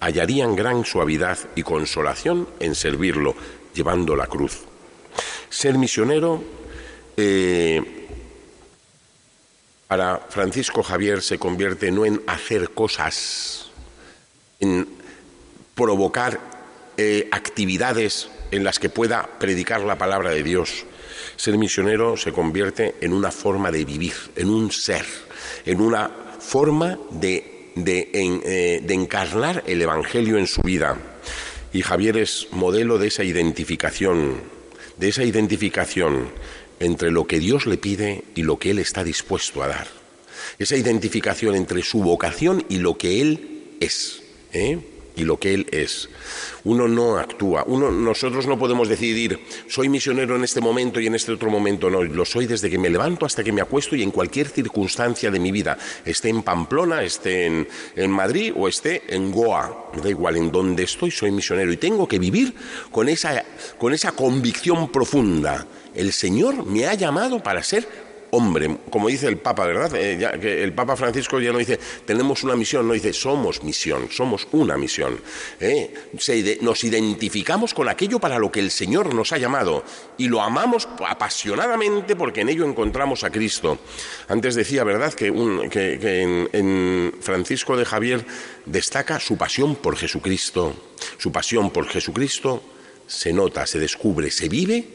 hallarían 0.00 0.56
gran 0.56 0.84
suavidad 0.84 1.38
y 1.54 1.62
consolación 1.62 2.48
en 2.60 2.74
servirlo, 2.74 3.34
llevando 3.74 4.16
la 4.16 4.26
cruz. 4.26 4.64
Ser 5.48 5.78
misionero 5.78 6.42
eh, 7.16 8.01
para 9.92 10.20
Francisco 10.30 10.82
Javier 10.82 11.20
se 11.20 11.38
convierte 11.38 11.92
no 11.92 12.06
en 12.06 12.22
hacer 12.26 12.70
cosas, 12.70 13.70
en 14.58 14.88
provocar 15.74 16.40
eh, 16.96 17.28
actividades 17.30 18.30
en 18.50 18.64
las 18.64 18.78
que 18.78 18.88
pueda 18.88 19.28
predicar 19.38 19.82
la 19.82 19.98
palabra 19.98 20.30
de 20.30 20.42
Dios. 20.42 20.86
Ser 21.36 21.58
misionero 21.58 22.16
se 22.16 22.32
convierte 22.32 22.94
en 23.02 23.12
una 23.12 23.30
forma 23.30 23.70
de 23.70 23.84
vivir, 23.84 24.14
en 24.34 24.48
un 24.48 24.72
ser, 24.72 25.04
en 25.66 25.82
una 25.82 26.10
forma 26.40 26.98
de, 27.10 27.72
de, 27.76 28.08
eh, 28.14 28.80
de 28.82 28.94
encarnar 28.94 29.62
el 29.66 29.82
Evangelio 29.82 30.38
en 30.38 30.46
su 30.46 30.62
vida. 30.62 30.96
Y 31.74 31.82
Javier 31.82 32.16
es 32.16 32.48
modelo 32.50 32.96
de 32.96 33.08
esa 33.08 33.24
identificación, 33.24 34.40
de 34.96 35.10
esa 35.10 35.22
identificación 35.22 36.30
entre 36.84 37.10
lo 37.10 37.26
que 37.26 37.38
Dios 37.38 37.66
le 37.66 37.78
pide 37.78 38.24
y 38.34 38.42
lo 38.42 38.58
que 38.58 38.70
Él 38.70 38.78
está 38.78 39.04
dispuesto 39.04 39.62
a 39.62 39.68
dar. 39.68 39.88
Esa 40.58 40.76
identificación 40.76 41.54
entre 41.54 41.82
su 41.82 42.02
vocación 42.02 42.64
y 42.68 42.78
lo 42.78 42.98
que 42.98 43.20
Él 43.20 43.76
es. 43.80 44.22
¿eh? 44.52 44.78
y 45.16 45.24
lo 45.24 45.38
que 45.38 45.54
Él 45.54 45.66
es. 45.70 46.08
Uno 46.64 46.88
no 46.88 47.18
actúa, 47.18 47.64
uno, 47.66 47.90
nosotros 47.90 48.46
no 48.46 48.58
podemos 48.58 48.88
decidir, 48.88 49.40
soy 49.68 49.88
misionero 49.88 50.36
en 50.36 50.44
este 50.44 50.60
momento 50.60 51.00
y 51.00 51.06
en 51.06 51.14
este 51.14 51.32
otro 51.32 51.50
momento, 51.50 51.90
no, 51.90 52.02
lo 52.02 52.24
soy 52.24 52.46
desde 52.46 52.70
que 52.70 52.78
me 52.78 52.90
levanto 52.90 53.26
hasta 53.26 53.42
que 53.42 53.52
me 53.52 53.60
acuesto 53.60 53.96
y 53.96 54.02
en 54.02 54.10
cualquier 54.10 54.48
circunstancia 54.48 55.30
de 55.30 55.40
mi 55.40 55.50
vida, 55.50 55.76
esté 56.04 56.28
en 56.28 56.42
Pamplona, 56.42 57.02
esté 57.02 57.46
en, 57.46 58.10
Madrid 58.10 58.52
o 58.56 58.68
esté 58.68 59.02
en 59.08 59.32
Goa, 59.32 59.90
da 60.02 60.08
igual, 60.08 60.36
en 60.36 60.50
donde 60.52 60.84
estoy 60.84 61.10
soy 61.10 61.30
misionero 61.30 61.72
y 61.72 61.76
tengo 61.76 62.06
que 62.06 62.18
vivir 62.18 62.54
con 62.90 63.08
esa, 63.08 63.44
con 63.78 63.92
esa 63.92 64.12
convicción 64.12 64.90
profunda. 64.90 65.66
El 65.94 66.12
Señor 66.12 66.66
me 66.66 66.86
ha 66.86 66.94
llamado 66.94 67.42
para 67.42 67.62
ser 67.62 67.86
hombre, 68.34 68.78
como 68.88 69.08
dice 69.08 69.28
el 69.28 69.36
Papa, 69.36 69.66
¿verdad? 69.66 69.94
Eh, 69.94 70.62
el 70.64 70.72
Papa 70.72 70.96
Francisco 70.96 71.38
ya 71.38 71.52
no 71.52 71.58
dice 71.58 71.78
tenemos 72.06 72.42
una 72.42 72.56
misión, 72.56 72.88
no 72.88 72.94
dice 72.94 73.12
somos 73.12 73.62
misión, 73.62 74.08
somos 74.10 74.48
una 74.52 74.78
misión. 74.78 75.20
¿eh? 75.60 75.92
nos 76.62 76.84
identificamos 76.84 77.74
con 77.74 77.90
aquello 77.90 78.18
para 78.18 78.38
lo 78.38 78.50
que 78.50 78.60
el 78.60 78.70
Señor 78.70 79.14
nos 79.14 79.32
ha 79.32 79.38
llamado 79.38 79.84
y 80.16 80.28
lo 80.28 80.40
amamos 80.40 80.88
apasionadamente 81.06 82.16
porque 82.16 82.40
en 82.40 82.48
ello 82.48 82.64
encontramos 82.64 83.22
a 83.22 83.30
Cristo. 83.30 83.78
Antes 84.28 84.54
decía, 84.54 84.82
¿verdad?, 84.82 85.12
que, 85.12 85.26
en 85.26 87.12
Francisco 87.20 87.76
de 87.76 87.84
Javier 87.84 88.24
destaca 88.64 89.20
su 89.20 89.36
pasión 89.36 89.76
por 89.76 89.96
Jesucristo. 89.96 90.74
Su 91.18 91.30
pasión 91.32 91.70
por 91.70 91.86
Jesucristo 91.86 92.62
se 93.06 93.34
nota, 93.34 93.66
se 93.66 93.78
descubre, 93.78 94.30
se 94.30 94.48
vive 94.48 94.86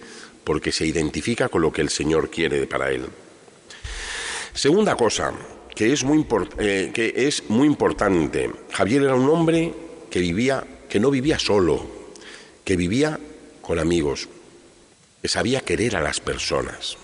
porque 0.48 0.72
se 0.72 0.86
identifica 0.86 1.50
con 1.50 1.62
lo 1.62 1.74
que 1.74 1.82
el 1.82 1.89
Señor 1.89 2.30
quiere 2.30 2.66
para 2.68 2.89
él. 2.89 3.06
Segunda 4.54 4.96
cosa, 4.96 5.34
que 5.75 5.92
es 5.92 6.06
muy, 6.06 6.25
eh, 6.58 6.89
que 6.94 7.13
es 7.27 7.50
muy 7.50 7.68
importante. 7.68 8.50
Javier 8.72 9.04
era 9.04 9.16
un 9.16 9.30
hombre 9.30 9.74
que 10.10 10.22
vivía, 10.22 10.63
que 10.88 11.01
no 11.01 11.12
vivía 11.12 11.38
solo, 11.38 11.86
que 12.63 12.77
vivía 12.77 13.20
con 13.62 13.77
amigos, 13.77 14.30
que 15.22 15.27
sabía 15.27 15.60
querer 15.60 15.98
a 15.98 16.01
las 16.01 16.22
personas. 16.22 16.96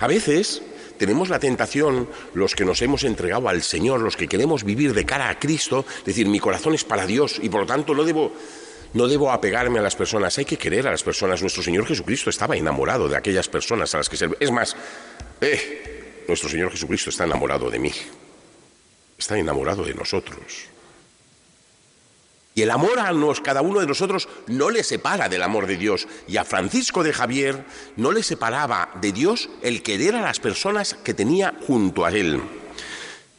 A 0.00 0.08
veces 0.08 0.60
tenemos 0.98 1.28
la 1.28 1.38
tentación, 1.38 2.08
los 2.34 2.56
que 2.56 2.64
nos 2.64 2.82
hemos 2.82 3.04
entregado 3.04 3.48
al 3.48 3.62
Señor, 3.62 4.00
los 4.00 4.16
que 4.16 4.26
queremos 4.26 4.64
vivir 4.64 4.94
de 4.94 5.06
cara 5.06 5.28
a 5.28 5.38
Cristo, 5.38 5.86
decir, 6.04 6.26
mi 6.26 6.40
corazón 6.40 6.74
es 6.74 6.82
para 6.82 7.06
Dios 7.06 7.38
y 7.40 7.50
por 7.50 7.60
lo 7.60 7.66
tanto 7.68 7.94
no 7.94 8.02
debo, 8.02 8.32
no 8.94 9.08
debo 9.08 9.30
apegarme 9.30 9.78
a 9.78 9.82
las 9.82 9.96
personas, 9.96 10.36
hay 10.38 10.44
que 10.44 10.56
querer 10.56 10.86
a 10.86 10.90
las 10.90 11.02
personas. 11.02 11.40
Nuestro 11.40 11.62
Señor 11.62 11.86
Jesucristo 11.86 12.30
estaba 12.30 12.56
enamorado 12.56 13.08
de 13.08 13.16
aquellas 13.16 13.48
personas 13.48 13.94
a 13.94 13.98
las 13.98 14.08
que 14.08 14.16
se... 14.16 14.28
Es 14.40 14.50
más, 14.50 14.76
eh, 15.40 16.24
nuestro 16.28 16.48
Señor 16.48 16.70
Jesucristo 16.70 17.10
está 17.10 17.24
enamorado 17.24 17.70
de 17.70 17.78
mí, 17.78 17.92
está 19.18 19.38
enamorado 19.38 19.84
de 19.84 19.94
nosotros. 19.94 20.68
Y 22.54 22.62
el 22.62 22.72
amor 22.72 22.98
a 22.98 23.12
nos, 23.12 23.40
cada 23.40 23.62
uno 23.62 23.78
de 23.78 23.86
nosotros 23.86 24.28
no 24.48 24.68
le 24.68 24.82
separa 24.82 25.28
del 25.28 25.44
amor 25.44 25.68
de 25.68 25.76
Dios. 25.76 26.08
Y 26.26 26.38
a 26.38 26.44
Francisco 26.44 27.04
de 27.04 27.12
Javier 27.12 27.64
no 27.94 28.10
le 28.10 28.24
separaba 28.24 28.90
de 29.00 29.12
Dios 29.12 29.48
el 29.62 29.80
querer 29.84 30.16
a 30.16 30.22
las 30.22 30.40
personas 30.40 30.94
que 30.94 31.14
tenía 31.14 31.54
junto 31.68 32.04
a 32.04 32.10
él. 32.10 32.42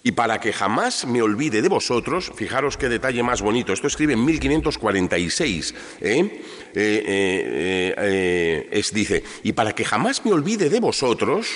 Y 0.02 0.14
para 0.14 0.40
que 0.40 0.54
jamás 0.54 1.06
me 1.06 1.22
olvide 1.22 1.62
de 1.62 1.68
vosotros, 1.68 2.32
fijaros 2.36 2.78
qué 2.78 2.88
detalle 2.88 3.22
más 3.22 3.42
bonito, 3.42 3.74
esto 3.74 3.88
escribe 3.88 4.14
en 4.14 4.24
1546, 4.24 5.76
¿eh? 6.00 6.44
Eh, 6.74 7.94
eh, 7.98 8.70
es, 8.72 8.94
dice, 8.94 9.24
y 9.44 9.52
para 9.52 9.74
que 9.74 9.84
jamás 9.84 10.24
me 10.24 10.32
olvide 10.32 10.70
de 10.70 10.80
vosotros, 10.80 11.48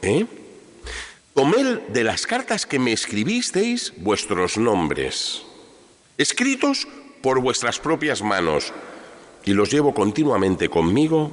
¿eh? 0.00 0.26
Tomé 1.34 1.80
de 1.88 2.04
las 2.04 2.26
cartas 2.26 2.66
que 2.66 2.78
me 2.78 2.92
escribisteis 2.92 3.94
vuestros 3.96 4.58
nombres, 4.58 5.42
escritos 6.18 6.86
por 7.20 7.40
vuestras 7.40 7.80
propias 7.80 8.22
manos, 8.22 8.72
y 9.44 9.54
los 9.54 9.70
llevo 9.72 9.92
continuamente 9.92 10.68
conmigo 10.68 11.32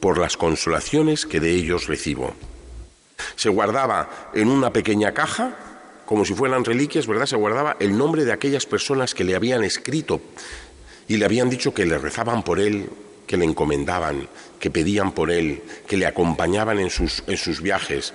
por 0.00 0.18
las 0.18 0.36
consolaciones 0.36 1.24
que 1.24 1.40
de 1.40 1.50
ellos 1.50 1.86
recibo. 1.86 2.34
Se 3.36 3.48
guardaba 3.48 4.30
en 4.34 4.48
una 4.48 4.72
pequeña 4.72 5.12
caja, 5.12 5.73
como 6.06 6.24
si 6.24 6.34
fueran 6.34 6.64
reliquias, 6.64 7.06
¿verdad? 7.06 7.26
Se 7.26 7.36
guardaba 7.36 7.76
el 7.80 7.96
nombre 7.96 8.24
de 8.24 8.32
aquellas 8.32 8.66
personas 8.66 9.14
que 9.14 9.24
le 9.24 9.34
habían 9.34 9.64
escrito 9.64 10.20
y 11.08 11.16
le 11.16 11.24
habían 11.24 11.50
dicho 11.50 11.72
que 11.74 11.86
le 11.86 11.98
rezaban 11.98 12.42
por 12.42 12.60
él, 12.60 12.88
que 13.26 13.36
le 13.36 13.44
encomendaban, 13.44 14.28
que 14.58 14.70
pedían 14.70 15.12
por 15.12 15.30
él, 15.30 15.62
que 15.86 15.96
le 15.96 16.06
acompañaban 16.06 16.78
en 16.78 16.90
sus, 16.90 17.22
en 17.26 17.36
sus 17.36 17.60
viajes. 17.60 18.12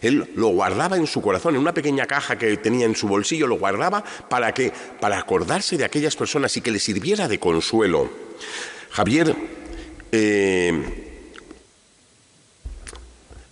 Él 0.00 0.30
lo 0.34 0.48
guardaba 0.48 0.96
en 0.96 1.06
su 1.06 1.20
corazón, 1.20 1.54
en 1.54 1.60
una 1.60 1.74
pequeña 1.74 2.06
caja 2.06 2.38
que 2.38 2.56
tenía 2.56 2.86
en 2.86 2.96
su 2.96 3.08
bolsillo, 3.08 3.46
lo 3.46 3.58
guardaba 3.58 4.02
para 4.28 4.52
que, 4.52 4.72
para 5.00 5.18
acordarse 5.18 5.76
de 5.76 5.84
aquellas 5.84 6.16
personas 6.16 6.56
y 6.56 6.60
que 6.60 6.70
le 6.70 6.78
sirviera 6.78 7.28
de 7.28 7.38
consuelo. 7.38 8.10
Javier, 8.90 9.36
eh, 10.12 11.06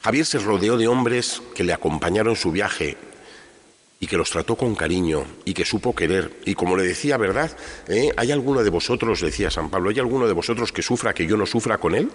Javier 0.03 0.27
se 0.27 0.39
rodeó 0.39 0.77
de 0.77 0.89
hombres 0.89 1.43
que 1.55 1.65
le 1.65 1.73
acompañaron 1.73 2.37
su 2.37 2.53
viaje 2.53 2.97
y 4.01 4.07
que 4.07 4.17
los 4.17 4.31
trató 4.31 4.57
con 4.57 4.75
cariño 4.75 5.25
y 5.45 5.55
que 5.55 5.65
supo 5.65 5.95
querer. 5.95 6.41
Y 6.45 6.55
como 6.55 6.77
le 6.77 6.83
decía, 6.85 7.17
¿verdad? 7.17 7.57
¿Eh? 7.89 8.11
¿Hay 8.17 8.33
alguno 8.33 8.63
de 8.63 8.71
vosotros, 8.71 9.21
decía 9.21 9.51
San 9.51 9.71
Pablo, 9.71 9.91
¿hay 9.91 9.99
alguno 9.99 10.27
de 10.27 10.33
vosotros 10.33 10.73
que 10.73 10.83
sufra 10.83 11.15
que 11.15 11.27
yo 11.27 11.37
no 11.37 11.47
sufra 11.47 11.79
con 11.79 11.95
él? 11.95 12.11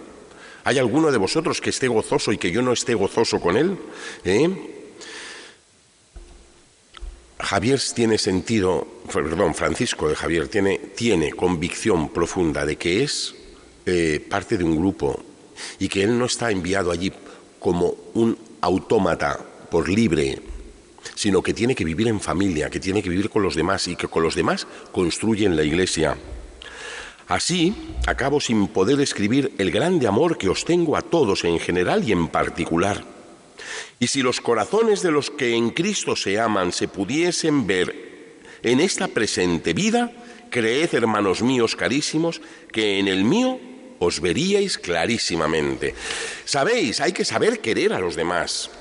¿Hay 0.65 0.77
alguno 0.77 1.11
de 1.11 1.17
vosotros 1.17 1.61
que 1.61 1.69
esté 1.69 1.87
gozoso 1.87 2.31
y 2.31 2.37
que 2.37 2.51
yo 2.51 2.61
no 2.61 2.73
esté 2.73 2.93
gozoso 2.93 3.39
con 3.39 3.57
él? 3.57 3.77
¿Eh? 4.23 4.75
Javier 7.39 7.79
tiene 7.95 8.17
sentido, 8.17 8.85
perdón, 9.11 9.55
Francisco 9.55 10.09
de 10.09 10.15
Javier 10.15 10.49
tiene, 10.49 10.77
tiene 10.77 11.31
convicción 11.31 12.09
profunda 12.09 12.65
de 12.65 12.75
que 12.75 13.03
es 13.03 13.33
eh, 13.85 14.23
parte 14.29 14.57
de 14.57 14.65
un 14.65 14.75
grupo 14.75 15.23
y 15.79 15.87
que 15.87 16.03
él 16.03 16.19
no 16.19 16.25
está 16.25 16.51
enviado 16.51 16.91
allí 16.91 17.11
como 17.59 17.95
un 18.13 18.37
autómata 18.61 19.39
por 19.71 19.87
libre, 19.87 20.39
sino 21.15 21.41
que 21.41 21.53
tiene 21.53 21.75
que 21.75 21.85
vivir 21.85 22.07
en 22.07 22.19
familia, 22.19 22.69
que 22.69 22.79
tiene 22.79 23.03
que 23.03 23.09
vivir 23.09 23.29
con 23.29 23.43
los 23.43 23.55
demás 23.55 23.87
y 23.87 23.95
que 23.95 24.07
con 24.07 24.23
los 24.23 24.35
demás 24.35 24.67
construyen 24.91 25.55
la 25.55 25.63
iglesia. 25.63 26.17
Así, 27.27 27.75
acabo 28.07 28.41
sin 28.41 28.67
poder 28.67 28.99
escribir 29.01 29.53
el 29.59 29.69
grande 29.69 30.07
amor 30.07 30.37
que 30.37 30.49
os 30.49 30.65
tengo 30.65 30.97
a 30.97 31.01
todos 31.01 31.43
en 31.43 31.59
general 31.59 32.03
y 32.03 32.11
en 32.11 32.27
particular. 32.27 33.03
Y 33.99 34.07
si 34.07 34.21
los 34.21 34.41
corazones 34.41 35.03
de 35.03 35.11
los 35.11 35.29
que 35.29 35.55
en 35.55 35.69
Cristo 35.69 36.15
se 36.15 36.39
aman 36.39 36.71
se 36.71 36.87
pudiesen 36.87 37.67
ver 37.67 38.39
en 38.63 38.79
esta 38.79 39.07
presente 39.07 39.73
vida, 39.73 40.11
creed, 40.49 40.93
hermanos 40.93 41.41
míos 41.41 41.75
carísimos, 41.75 42.41
que 42.71 42.97
en 42.97 43.07
el 43.07 43.23
mío 43.23 43.59
os 43.99 44.21
veríais 44.21 44.77
clarísimamente. 44.77 45.93
Sabéis, 46.45 46.99
hay 46.99 47.11
que 47.11 47.25
saber 47.25 47.59
querer 47.59 47.93
a 47.93 47.99
los 47.99 48.15
demás. 48.15 48.71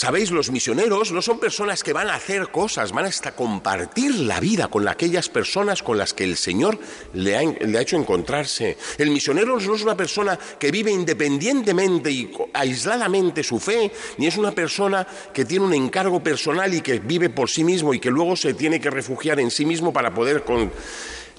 Sabéis, 0.00 0.30
los 0.30 0.50
misioneros 0.50 1.12
no 1.12 1.20
son 1.20 1.38
personas 1.38 1.82
que 1.82 1.92
van 1.92 2.08
a 2.08 2.14
hacer 2.14 2.48
cosas, 2.48 2.90
van 2.90 3.04
a 3.04 3.32
compartir 3.32 4.14
la 4.14 4.40
vida 4.40 4.68
con 4.68 4.88
aquellas 4.88 5.28
personas 5.28 5.82
con 5.82 5.98
las 5.98 6.14
que 6.14 6.24
el 6.24 6.38
Señor 6.38 6.78
le 7.12 7.36
ha, 7.36 7.42
hecho 7.82 7.98
encontrarse. 7.98 8.78
El 8.96 9.10
misionero 9.10 9.60
no 9.60 9.74
es 9.74 9.82
una 9.82 9.98
persona 9.98 10.38
que 10.58 10.70
vive 10.70 10.90
independientemente 10.90 12.10
y 12.10 12.32
aisladamente 12.54 13.42
su 13.42 13.60
fe, 13.60 13.92
ni 14.16 14.26
es 14.26 14.38
una 14.38 14.52
persona 14.52 15.06
que 15.34 15.44
tiene 15.44 15.66
un 15.66 15.74
encargo 15.74 16.22
personal 16.22 16.72
y 16.72 16.80
que 16.80 16.98
vive 16.98 17.28
por 17.28 17.50
sí 17.50 17.62
mismo 17.62 17.92
y 17.92 18.00
que 18.00 18.10
luego 18.10 18.36
se 18.36 18.54
tiene 18.54 18.80
que 18.80 18.88
refugiar 18.88 19.38
en 19.38 19.50
sí 19.50 19.66
mismo 19.66 19.92
para 19.92 20.14
poder 20.14 20.44
con... 20.44 20.72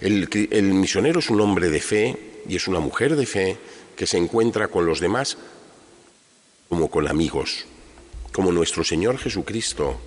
El 0.02 0.74
misionero 0.74 1.18
es 1.18 1.32
un 1.32 1.42
hombre 1.42 1.72
de 1.72 1.82
fe 1.82 2.16
y 2.48 2.58
es 2.58 2.68
una 2.68 2.80
mujer 2.80 3.16
de 3.16 3.26
fe 3.26 3.58
que 3.96 4.06
se 4.06 4.20
encuentra 4.20 4.68
con 4.68 4.86
los 4.86 5.00
demás 5.00 5.40
como 6.70 6.92
con 6.92 7.08
amigos 7.08 7.66
como 8.32 8.52
nuestro 8.52 8.84
Señor 8.84 9.18
Jesucristo. 9.18 10.00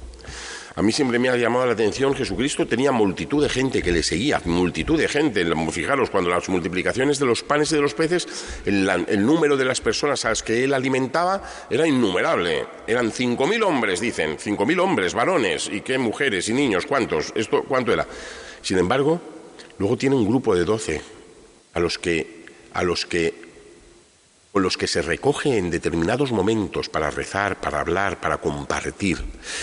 A 0.77 0.83
mí 0.83 0.91
siempre 0.91 1.21
me 1.21 1.29
ha 1.29 1.37
llamado 1.37 1.67
la 1.67 1.73
atención, 1.73 2.17
Jesucristo 2.17 2.67
tenía 2.67 2.91
multitud 2.91 3.41
de 3.41 3.49
gente 3.49 3.81
que 3.81 3.93
le 3.93 4.03
seguía, 4.03 4.41
multitud 4.45 4.99
de 4.99 5.07
gente. 5.07 5.45
Fijaros, 5.71 6.11
cuando 6.11 6.31
las 6.31 6.49
multiplicaciones 6.49 7.21
de 7.21 7.27
los 7.27 7.45
panes 7.45 7.71
y 7.71 7.77
de 7.77 7.81
los 7.81 7.95
peces, 7.95 8.27
el, 8.67 9.25
número 9.25 9.57
de 9.57 9.65
las 9.65 9.81
personas 9.81 10.25
a 10.25 10.31
las 10.31 10.43
que 10.43 10.65
él 10.65 10.75
alimentaba 10.75 11.43
era 11.71 11.87
innumerable. 11.87 12.67
Eran 12.89 13.13
cinco 13.13 13.47
mil 13.47 13.63
hombres, 13.63 14.01
dicen, 14.01 14.37
cinco 14.41 14.67
mil 14.67 14.81
hombres, 14.81 15.15
varones, 15.15 15.71
y 15.73 15.81
qué 15.83 15.97
mujeres 15.97 16.49
y 16.49 16.55
niños, 16.55 16.87
¿cuántos? 16.87 17.33
¿Esto 17.37 17.63
cuánto 17.63 17.93
era? 17.93 18.09
Sin 18.61 18.79
embargo, 18.79 19.21
luego 19.79 19.97
tiene 19.97 20.17
un 20.17 20.27
grupo 20.27 20.57
de 20.57 20.65
doce 20.65 21.01
a 21.75 21.79
los 21.79 22.01
que 22.01 22.47
a 22.73 22.83
los 22.83 23.07
que 23.07 23.44
con 24.55 24.63
los 24.63 24.79
que 24.79 24.87
se 24.87 25.03
recoge 25.03 25.59
en 25.59 25.69
determinados 25.69 26.31
momentos 26.31 26.89
para 26.89 27.11
rezar, 27.11 27.61
para 27.61 27.81
hablar, 27.81 28.21
para 28.21 28.39
compartir. 28.39 29.19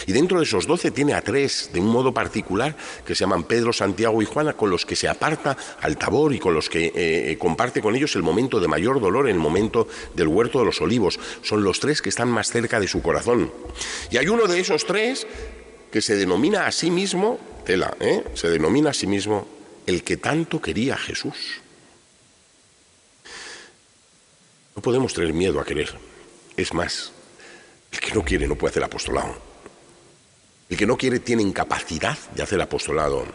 Y 0.06 0.12
dentro 0.12 0.38
de 0.38 0.44
esos 0.44 0.68
doce 0.68 0.92
tiene 0.92 1.14
a 1.14 1.22
tres, 1.22 1.70
de 1.72 1.80
un 1.80 1.88
modo 1.88 2.14
particular, 2.14 2.76
que 3.06 3.16
se 3.16 3.22
llaman 3.22 3.46
Pedro, 3.46 3.72
Santiago 3.72 4.22
y 4.22 4.26
Juana, 4.26 4.52
con 4.52 4.70
los 4.70 4.86
que 4.86 4.98
se 4.98 5.08
aparta 5.08 5.56
al 5.80 5.96
tabor 5.96 6.34
y 6.34 6.40
con 6.40 6.54
los 6.54 6.70
que 6.70 6.92
eh, 6.94 7.38
comparte 7.40 7.82
con 7.82 7.96
ellos 7.96 8.18
el 8.18 8.24
momento 8.24 8.60
de 8.60 8.68
mayor 8.68 9.00
dolor, 9.00 9.30
el 9.30 9.40
momento 9.40 9.88
del 10.14 10.28
huerto 10.28 10.60
de 10.60 10.66
los 10.66 10.82
olivos. 10.82 11.18
Son 11.42 11.64
los 11.64 11.80
tres 11.80 12.02
que 12.02 12.10
están 12.10 12.28
más 12.28 12.52
cerca 12.52 12.78
de 12.82 12.90
su 12.90 13.02
corazón. 13.02 13.50
Y 14.12 14.18
hay 14.18 14.28
uno 14.28 14.46
de 14.46 14.60
esos 14.60 14.86
tres 14.86 15.26
que 15.90 16.02
se 16.02 16.18
denomina 16.18 16.68
a 16.68 16.72
sí 16.74 16.92
mismo, 16.92 17.40
tela, 17.66 17.96
¿eh? 18.02 18.26
se 18.34 18.50
denomina 18.50 18.90
a 18.90 18.94
sí 18.94 19.08
mismo 19.08 19.48
el 19.88 20.04
que 20.04 20.18
tanto 20.18 20.62
quería 20.62 20.98
Jesús. 20.98 21.61
No 24.82 24.86
podemos 24.86 25.14
tener 25.14 25.32
miedo 25.32 25.60
a 25.60 25.64
querer. 25.64 25.94
Es 26.58 26.74
más, 26.74 27.12
el 27.92 28.00
que 28.00 28.16
no 28.16 28.26
quiere 28.26 28.48
no 28.48 28.56
puede 28.56 28.72
hacer 28.72 28.84
apostolado. 28.84 29.36
El 30.68 30.76
que 30.76 30.88
no 30.88 30.98
quiere 30.98 31.20
tiene 31.20 31.44
incapacidad 31.44 32.18
de 32.34 32.42
hacer 32.42 32.60
apostolado. 32.60 33.28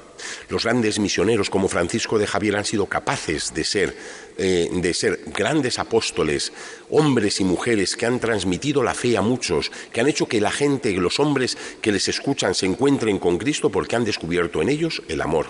Los 0.48 0.64
grandes 0.64 0.98
misioneros 0.98 1.48
como 1.48 1.68
Francisco 1.68 2.18
de 2.18 2.26
Javier 2.26 2.56
han 2.56 2.64
sido 2.64 2.86
capaces 2.86 3.54
de 3.54 3.62
ser, 3.62 3.96
eh, 4.38 4.68
de 4.72 4.92
ser 4.92 5.20
grandes 5.26 5.78
apóstoles, 5.78 6.52
hombres 6.90 7.38
y 7.38 7.44
mujeres 7.44 7.94
que 7.94 8.06
han 8.06 8.18
transmitido 8.18 8.82
la 8.82 8.94
fe 8.94 9.16
a 9.16 9.22
muchos, 9.22 9.70
que 9.92 10.00
han 10.00 10.08
hecho 10.08 10.26
que 10.26 10.40
la 10.40 10.50
gente, 10.50 10.90
los 10.94 11.20
hombres 11.20 11.56
que 11.80 11.92
les 11.92 12.08
escuchan 12.08 12.56
se 12.56 12.66
encuentren 12.66 13.20
con 13.20 13.38
Cristo 13.38 13.70
porque 13.70 13.94
han 13.94 14.04
descubierto 14.04 14.62
en 14.62 14.68
ellos 14.68 15.00
el 15.06 15.20
amor. 15.20 15.46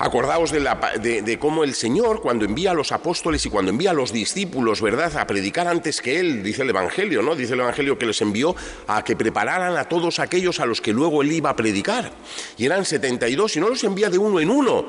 Acordaos 0.00 0.52
de, 0.52 1.38
cómo 1.40 1.64
el 1.64 1.74
Señor, 1.74 2.20
cuando 2.20 2.44
envía 2.44 2.70
a 2.70 2.74
los 2.74 2.92
apóstoles 2.92 3.44
y 3.44 3.50
cuando 3.50 3.72
envía 3.72 3.90
a 3.90 3.94
los 3.94 4.12
discípulos, 4.12 4.80
¿verdad?, 4.80 5.16
a 5.16 5.26
predicar 5.26 5.66
antes 5.66 6.00
que 6.00 6.20
Él, 6.20 6.44
dice 6.44 6.62
el 6.62 6.70
Evangelio, 6.70 7.20
¿no? 7.20 7.34
Dice 7.34 7.54
el 7.54 7.60
Evangelio 7.60 7.98
que 7.98 8.06
les 8.06 8.20
envió 8.22 8.54
a 8.86 9.02
que 9.02 9.16
prepararan 9.16 9.76
a 9.76 9.88
todos 9.88 10.20
aquellos 10.20 10.60
a 10.60 10.66
los 10.66 10.80
que 10.80 10.92
luego 10.92 11.22
Él 11.22 11.32
iba 11.32 11.50
a 11.50 11.56
predicar. 11.56 12.12
Y 12.56 12.66
eran 12.66 12.84
72, 12.84 13.56
y 13.56 13.60
no 13.60 13.68
los 13.68 13.82
envía 13.82 14.08
de 14.08 14.18
uno 14.18 14.38
en 14.38 14.50
uno, 14.50 14.86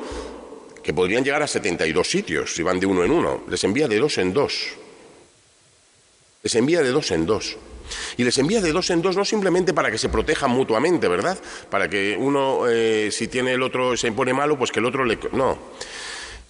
que 0.84 0.94
podrían 0.94 1.24
llegar 1.24 1.42
a 1.42 1.48
72 1.48 2.08
sitios 2.08 2.54
si 2.54 2.62
van 2.62 2.80
de 2.80 2.86
uno 2.86 3.04
en 3.04 3.10
uno. 3.10 3.44
Les 3.50 3.64
envía 3.64 3.88
de 3.88 3.98
dos 3.98 4.20
en 4.20 4.32
dos. 4.32 4.74
Les 6.44 6.54
envía 6.54 6.84
de 6.84 6.92
dos 6.92 7.10
en 7.10 7.26
dos. 7.26 7.58
Y 8.18 8.24
les 8.24 8.38
envía 8.38 8.62
de 8.62 8.72
dos 8.72 8.90
en 8.90 9.02
dos 9.02 9.16
no 9.16 9.26
simplemente 9.26 9.74
para 9.74 9.92
que 9.92 9.98
se 9.98 10.10
protejan 10.10 10.52
mutuamente, 10.52 11.08
¿verdad? 11.08 11.38
Para 11.70 11.90
que 11.90 12.18
uno, 12.20 12.68
eh, 12.68 13.10
si 13.12 13.28
tiene 13.28 13.54
el 13.54 13.62
otro, 13.62 13.96
se 13.98 14.12
pone 14.12 14.34
malo, 14.34 14.58
pues 14.58 14.72
que 14.72 14.80
el 14.80 14.86
otro 14.86 15.06
le... 15.06 15.20
No. 15.32 15.58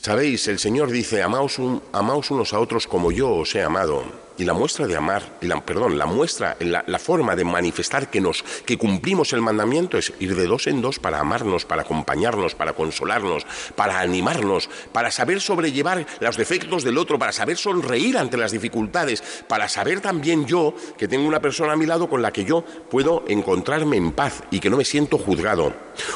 Sabéis, 0.01 0.48
el 0.48 0.60
Señor 0.60 0.91
dice, 0.91 1.22
amaos 1.22 1.60
unos 1.60 2.53
a 2.53 2.60
otros 2.60 2.88
como 2.88 3.12
yo 3.12 3.31
os 3.31 3.53
he 3.55 3.62
amado. 3.62 4.28
Y 4.39 4.46
la 4.46 4.53
muestra 4.53 4.88
de 4.88 4.96
amar, 4.96 5.22
perdón, 5.65 5.98
la 5.98 6.05
muestra, 6.05 6.55
la, 6.62 6.81
la, 6.88 6.98
forma 6.98 7.36
de 7.36 7.43
manifestar 7.43 8.10
que 8.10 8.22
nos, 8.22 8.41
que 8.65 8.77
cumplimos 8.77 9.34
el 9.34 9.41
mandamiento 9.41 9.98
es 9.98 10.13
ir 10.22 10.34
de 10.34 10.48
dos 10.48 10.67
en 10.67 10.81
dos 10.81 10.98
para 10.98 11.19
amarnos, 11.19 11.65
para 11.65 11.81
acompañarnos, 11.81 12.55
para 12.55 12.72
consolarnos, 12.72 13.46
para 13.75 14.00
animarnos, 14.00 14.69
para 14.93 15.12
saber 15.12 15.41
sobrellevar 15.41 16.08
los 16.22 16.38
defectos 16.38 16.86
del 16.86 16.98
otro, 16.98 17.19
para 17.19 17.34
saber 17.34 17.58
sonreír 17.58 18.17
ante 18.17 18.38
las 18.38 18.53
dificultades, 18.53 19.43
para 19.50 19.67
saber 19.67 20.00
también 20.00 20.46
yo 20.46 20.74
que 20.98 21.10
tengo 21.10 21.27
una 21.27 21.41
persona 21.41 21.74
a 21.74 21.75
mi 21.75 21.86
lado 21.86 22.08
con 22.08 22.22
la 22.22 22.31
que 22.31 22.46
yo 22.46 22.63
puedo 22.89 23.25
encontrarme 23.27 23.98
en 23.98 24.13
paz 24.13 24.43
y 24.51 24.62
que 24.62 24.69
no 24.69 24.77
me 24.77 24.86
siento 24.86 25.17
juzgado. 25.17 25.74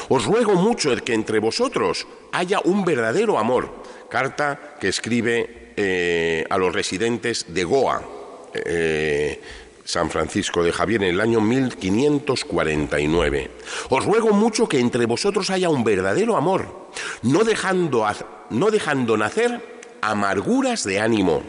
Os 0.08 0.24
ruego 0.24 0.54
mucho 0.54 0.96
que 1.04 1.12
entre 1.12 1.40
vosotros 1.40 2.06
haya 2.32 2.60
un 2.64 2.86
verdadero 2.86 3.38
amor. 3.38 3.84
Carta 4.08 4.76
que 4.80 4.88
escribe 4.88 5.74
eh, 5.76 6.46
a 6.48 6.56
los 6.56 6.72
residentes 6.72 7.46
de 7.48 7.64
Goa, 7.64 8.13
eh, 8.54 9.40
San 9.84 10.10
Francisco 10.10 10.62
de 10.62 10.72
Javier, 10.72 11.02
en 11.02 11.10
el 11.10 11.20
año 11.20 11.40
1549. 11.40 13.50
Os 13.90 14.04
ruego 14.04 14.32
mucho 14.32 14.68
que 14.68 14.80
entre 14.80 15.06
vosotros 15.06 15.50
haya 15.50 15.68
un 15.68 15.84
verdadero 15.84 16.36
amor, 16.36 16.88
no 17.22 17.44
dejando, 17.44 18.06
no 18.50 18.70
dejando 18.70 19.16
nacer 19.16 19.82
amarguras 20.00 20.84
de 20.84 21.00
ánimo. 21.00 21.42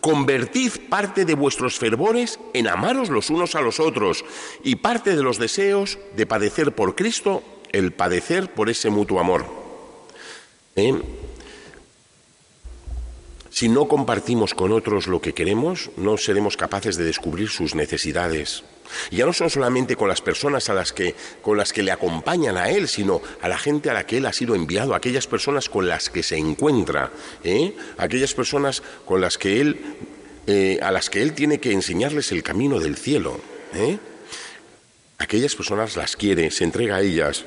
Convertid 0.00 0.72
parte 0.88 1.24
de 1.24 1.34
vuestros 1.34 1.78
fervores 1.78 2.40
en 2.54 2.66
amaros 2.66 3.08
los 3.08 3.30
unos 3.30 3.54
a 3.54 3.60
los 3.60 3.78
otros 3.78 4.24
y 4.64 4.76
parte 4.76 5.14
de 5.14 5.22
los 5.22 5.38
deseos 5.38 5.98
de 6.16 6.26
padecer 6.26 6.72
por 6.72 6.96
Cristo, 6.96 7.44
el 7.70 7.92
padecer 7.92 8.52
por 8.52 8.68
ese 8.68 8.90
mutuo 8.90 9.20
amor. 9.20 9.46
¿Eh? 10.74 11.00
Si 13.60 13.68
no 13.68 13.88
compartimos 13.88 14.54
con 14.54 14.72
otros 14.72 15.06
lo 15.06 15.20
que 15.20 15.34
queremos, 15.34 15.90
no 15.98 16.16
seremos 16.16 16.56
capaces 16.56 16.96
de 16.96 17.04
descubrir 17.04 17.50
sus 17.50 17.74
necesidades. 17.74 18.64
Y 19.10 19.16
ya 19.16 19.26
no 19.26 19.34
son 19.34 19.50
solamente 19.50 19.96
con 19.96 20.08
las 20.08 20.22
personas 20.22 20.70
a 20.70 20.72
las 20.72 20.94
que, 20.94 21.14
con 21.42 21.58
las 21.58 21.74
que 21.74 21.82
le 21.82 21.92
acompañan 21.92 22.56
a 22.56 22.70
él, 22.70 22.88
sino 22.88 23.20
a 23.42 23.48
la 23.48 23.58
gente 23.58 23.90
a 23.90 23.92
la 23.92 24.06
que 24.06 24.16
él 24.16 24.24
ha 24.24 24.32
sido 24.32 24.54
enviado, 24.54 24.94
aquellas 24.94 25.26
personas 25.26 25.68
con 25.68 25.86
las 25.86 26.08
que 26.08 26.22
se 26.22 26.38
encuentra, 26.38 27.12
¿eh? 27.44 27.76
aquellas 27.98 28.32
personas 28.32 28.82
con 29.04 29.20
las 29.20 29.36
que 29.36 29.60
él, 29.60 29.78
eh, 30.46 30.78
a 30.80 30.90
las 30.90 31.10
que 31.10 31.20
él 31.20 31.34
tiene 31.34 31.60
que 31.60 31.72
enseñarles 31.72 32.32
el 32.32 32.42
camino 32.42 32.80
del 32.80 32.96
cielo. 32.96 33.42
¿eh? 33.74 33.98
Aquellas 35.18 35.54
personas 35.54 35.96
las 35.96 36.16
quiere, 36.16 36.50
se 36.50 36.64
entrega 36.64 36.96
a 36.96 37.02
ellas. 37.02 37.44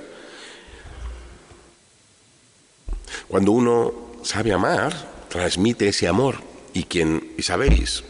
Cuando 3.28 3.52
uno 3.52 4.12
sabe 4.22 4.54
amar, 4.54 5.13
transmite 5.34 5.88
ese 5.88 6.08
amor 6.08 6.36
y 6.76 6.84
quien, 6.84 7.34
y 7.40 7.42
sabéis, 7.42 8.04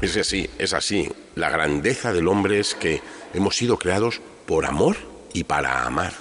es 0.00 0.16
así, 0.16 0.50
es 0.58 0.72
así, 0.72 1.08
la 1.36 1.48
grandeza 1.48 2.12
del 2.12 2.26
hombre 2.26 2.58
es 2.58 2.74
que 2.74 3.00
hemos 3.34 3.56
sido 3.56 3.78
creados 3.78 4.20
por 4.44 4.66
amor 4.66 4.96
y 5.32 5.44
para 5.44 5.86
amar. 5.86 6.12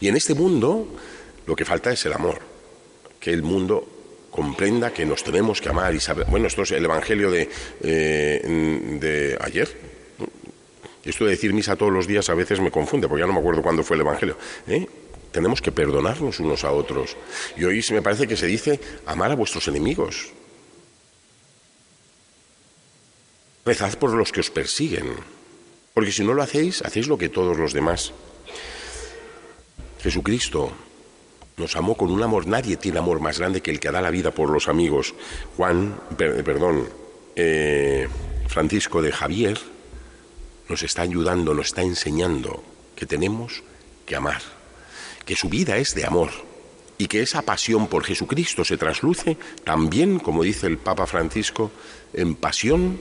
Y 0.00 0.08
en 0.08 0.16
este 0.16 0.34
mundo 0.34 0.88
lo 1.46 1.54
que 1.54 1.64
falta 1.64 1.92
es 1.92 2.04
el 2.04 2.14
amor, 2.14 2.40
que 3.20 3.30
el 3.30 3.44
mundo 3.44 3.86
comprenda 4.32 4.92
que 4.92 5.06
nos 5.06 5.22
tenemos 5.22 5.60
que 5.60 5.68
amar 5.68 5.94
y 5.94 6.00
saber. 6.00 6.26
Bueno, 6.26 6.48
esto 6.48 6.62
es 6.62 6.72
el 6.72 6.84
Evangelio 6.84 7.30
de, 7.30 7.48
eh, 7.80 8.98
de 9.00 9.38
ayer. 9.40 9.68
Esto 11.04 11.26
de 11.26 11.30
decir 11.30 11.52
misa 11.52 11.76
todos 11.76 11.92
los 11.92 12.08
días 12.08 12.28
a 12.28 12.34
veces 12.34 12.58
me 12.58 12.72
confunde, 12.72 13.06
porque 13.06 13.20
ya 13.20 13.26
no 13.28 13.34
me 13.34 13.38
acuerdo 13.38 13.62
cuándo 13.62 13.84
fue 13.84 13.94
el 13.94 14.00
Evangelio. 14.00 14.36
¿eh? 14.66 14.84
Tenemos 15.32 15.60
que 15.60 15.72
perdonarnos 15.72 16.38
unos 16.38 16.62
a 16.62 16.70
otros. 16.70 17.16
Y 17.56 17.64
hoy 17.64 17.84
me 17.90 18.02
parece 18.02 18.28
que 18.28 18.36
se 18.36 18.46
dice 18.46 18.78
amar 19.06 19.32
a 19.32 19.34
vuestros 19.34 19.66
enemigos. 19.66 20.30
Rezad 23.64 23.94
por 23.98 24.12
los 24.12 24.30
que 24.30 24.40
os 24.40 24.50
persiguen, 24.50 25.14
porque 25.94 26.12
si 26.12 26.24
no 26.24 26.34
lo 26.34 26.42
hacéis, 26.42 26.82
hacéis 26.82 27.06
lo 27.06 27.16
que 27.16 27.28
todos 27.28 27.56
los 27.56 27.72
demás. 27.72 28.12
Jesucristo 30.02 30.72
nos 31.56 31.76
amó 31.76 31.96
con 31.96 32.10
un 32.10 32.22
amor, 32.22 32.46
nadie 32.46 32.76
tiene 32.76 32.98
amor 32.98 33.20
más 33.20 33.38
grande 33.38 33.62
que 33.62 33.70
el 33.70 33.78
que 33.78 33.90
da 33.90 34.02
la 34.02 34.10
vida 34.10 34.32
por 34.32 34.50
los 34.50 34.68
amigos. 34.68 35.14
Juan, 35.56 36.00
perdón, 36.16 36.88
eh, 37.36 38.08
Francisco 38.48 39.00
de 39.00 39.12
Javier 39.12 39.58
nos 40.68 40.82
está 40.82 41.02
ayudando, 41.02 41.54
nos 41.54 41.66
está 41.66 41.82
enseñando 41.82 42.64
que 42.96 43.06
tenemos 43.06 43.62
que 44.06 44.16
amar 44.16 44.61
que 45.24 45.36
su 45.36 45.48
vida 45.48 45.76
es 45.76 45.94
de 45.94 46.04
amor 46.04 46.30
y 46.98 47.06
que 47.06 47.22
esa 47.22 47.42
pasión 47.42 47.88
por 47.88 48.04
Jesucristo 48.04 48.64
se 48.64 48.76
trasluce 48.76 49.36
también, 49.64 50.18
como 50.18 50.42
dice 50.42 50.66
el 50.66 50.78
Papa 50.78 51.06
Francisco, 51.06 51.70
en 52.12 52.34
pasión 52.34 53.00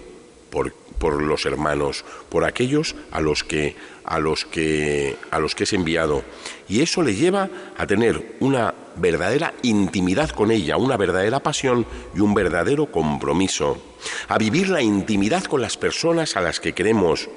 por, 0.50 0.74
por, 0.74 1.22
los 1.22 1.46
hermanos, 1.46 2.04
por 2.30 2.44
aquellos 2.44 2.96
a 3.12 3.22
los 3.22 3.44
que 3.44 3.76
a 4.04 4.20
los 4.20 4.46
que 4.46 5.16
a 5.30 5.40
los 5.40 5.56
que 5.56 5.64
es 5.66 5.74
enviado. 5.74 6.24
Y 6.68 6.82
eso 6.82 7.02
le 7.04 7.16
lleva 7.16 7.50
a 7.78 7.88
tener 7.88 8.38
una 8.40 8.74
verdadera 8.96 9.54
intimidad 9.62 10.30
con 10.32 10.52
ella, 10.52 10.78
una 10.78 10.98
verdadera 10.98 11.40
pasión 11.42 11.86
y 12.16 12.20
un 12.20 12.34
verdadero 12.34 12.88
compromiso, 12.88 13.82
a 14.28 14.38
vivir 14.38 14.70
la 14.70 14.82
intimidad 14.82 15.44
con 15.46 15.62
las 15.62 15.78
personas 15.78 16.36
a 16.36 16.42
las 16.42 16.60
que 16.60 16.74
queremos 16.74 17.30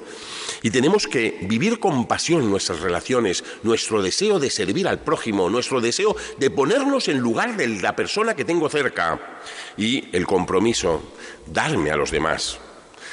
y 0.65 0.71
tenemos 0.71 1.05
que 1.05 1.37
vivir 1.43 1.79
con 1.79 2.07
pasión 2.07 2.49
nuestras 2.49 2.79
relaciones, 2.79 3.43
nuestro 3.61 4.01
deseo 4.01 4.39
de 4.39 4.49
servir 4.49 4.87
al 4.87 4.97
prójimo, 4.97 5.47
nuestro 5.47 5.79
deseo 5.79 6.15
de 6.39 6.49
ponernos 6.49 7.07
en 7.07 7.19
lugar 7.19 7.55
de 7.55 7.67
la 7.67 7.95
persona 7.95 8.35
que 8.35 8.45
tengo 8.45 8.67
cerca 8.67 9.43
y 9.77 10.09
el 10.11 10.25
compromiso, 10.25 11.03
darme 11.45 11.91
a 11.91 11.95
los 11.95 12.09
demás. 12.09 12.57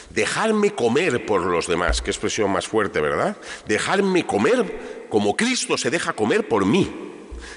Dejarme 0.09 0.75
comer 0.75 1.27
por 1.27 1.45
los 1.45 1.67
demás, 1.67 2.01
qué 2.01 2.11
expresión 2.11 2.51
más 2.51 2.67
fuerte, 2.67 3.03
¿verdad? 3.03 3.37
Dejarme 3.69 4.25
comer 4.25 5.05
como 5.11 5.37
Cristo 5.37 5.77
se 5.77 5.91
deja 5.91 6.15
comer 6.15 6.49
por 6.49 6.65
mí. 6.65 6.91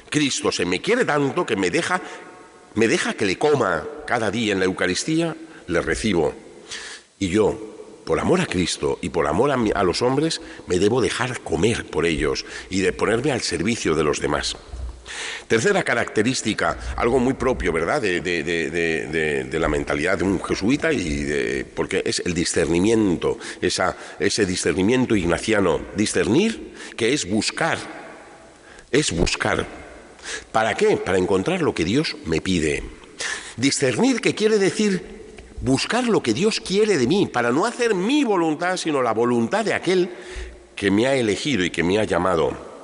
Cristo 0.09 0.51
se 0.51 0.65
me 0.65 0.81
quiere 0.81 1.05
tanto 1.05 1.45
que 1.45 1.55
me 1.55 1.71
deja, 1.71 2.01
me 2.73 2.89
deja 2.89 3.13
que 3.13 3.25
le 3.25 3.37
coma 3.37 3.85
cada 4.05 4.29
día 4.29 4.51
en 4.51 4.59
la 4.59 4.65
Eucaristía, 4.65 5.37
le 5.67 5.79
recibo. 5.79 6.33
Y 7.17 7.29
yo, 7.29 7.74
por 8.05 8.19
amor 8.19 8.39
a 8.39 8.45
Cristo 8.45 8.99
y 9.01 9.09
por 9.09 9.27
amor 9.27 9.51
a, 9.51 9.83
los 9.83 10.01
hombres, 10.01 10.39
me 10.67 10.79
debo 10.79 11.01
dejar 11.01 11.41
comer 11.41 11.85
por 11.85 12.05
ellos 12.05 12.45
y 12.69 12.79
de 12.81 12.93
ponerme 12.93 13.31
al 13.31 13.41
servicio 13.41 13.95
de 13.95 14.03
los 14.03 14.21
demás. 14.21 14.55
Tercera 15.47 15.83
característica, 15.83 16.77
algo 16.95 17.19
muy 17.19 17.33
propio, 17.33 17.71
¿verdad?, 17.71 18.01
de, 18.01 19.57
la 19.59 19.67
mentalidad 19.67 20.17
de 20.17 20.23
un 20.23 20.41
jesuita, 20.43 20.93
y 20.93 21.65
porque 21.75 22.01
es 22.05 22.21
el 22.25 22.33
discernimiento, 22.33 23.37
ese 23.61 24.45
discernimiento 24.45 25.15
ignaciano, 25.15 25.81
discernir, 25.95 26.73
que 26.95 27.13
es 27.13 27.29
buscar, 27.29 27.77
es 28.91 29.11
buscar. 29.11 29.65
¿Para 30.51 30.73
qué? 30.73 30.97
Para 30.97 31.19
encontrar 31.19 31.61
lo 31.61 31.75
que 31.75 31.85
Dios 31.85 32.15
me 32.25 32.41
pide. 32.41 32.83
Discernir, 33.57 34.21
que 34.21 34.33
quiere 34.33 34.57
decir 34.57 35.14
buscar 35.61 36.07
lo 36.07 36.21
que 36.21 36.33
Dios 36.33 36.59
quiere 36.59 36.97
de 36.97 37.07
mí, 37.07 37.27
para 37.27 37.51
no 37.51 37.65
hacer 37.65 37.95
mi 37.95 38.23
voluntad, 38.23 38.77
sino 38.77 39.01
la 39.01 39.13
voluntad 39.13 39.65
de 39.65 39.73
aquel 39.73 40.09
que 40.75 40.91
me 40.91 41.07
ha 41.07 41.15
elegido 41.15 41.63
y 41.63 41.69
que 41.69 41.83
me 41.83 41.99
ha 41.99 42.03
llamado. 42.03 42.75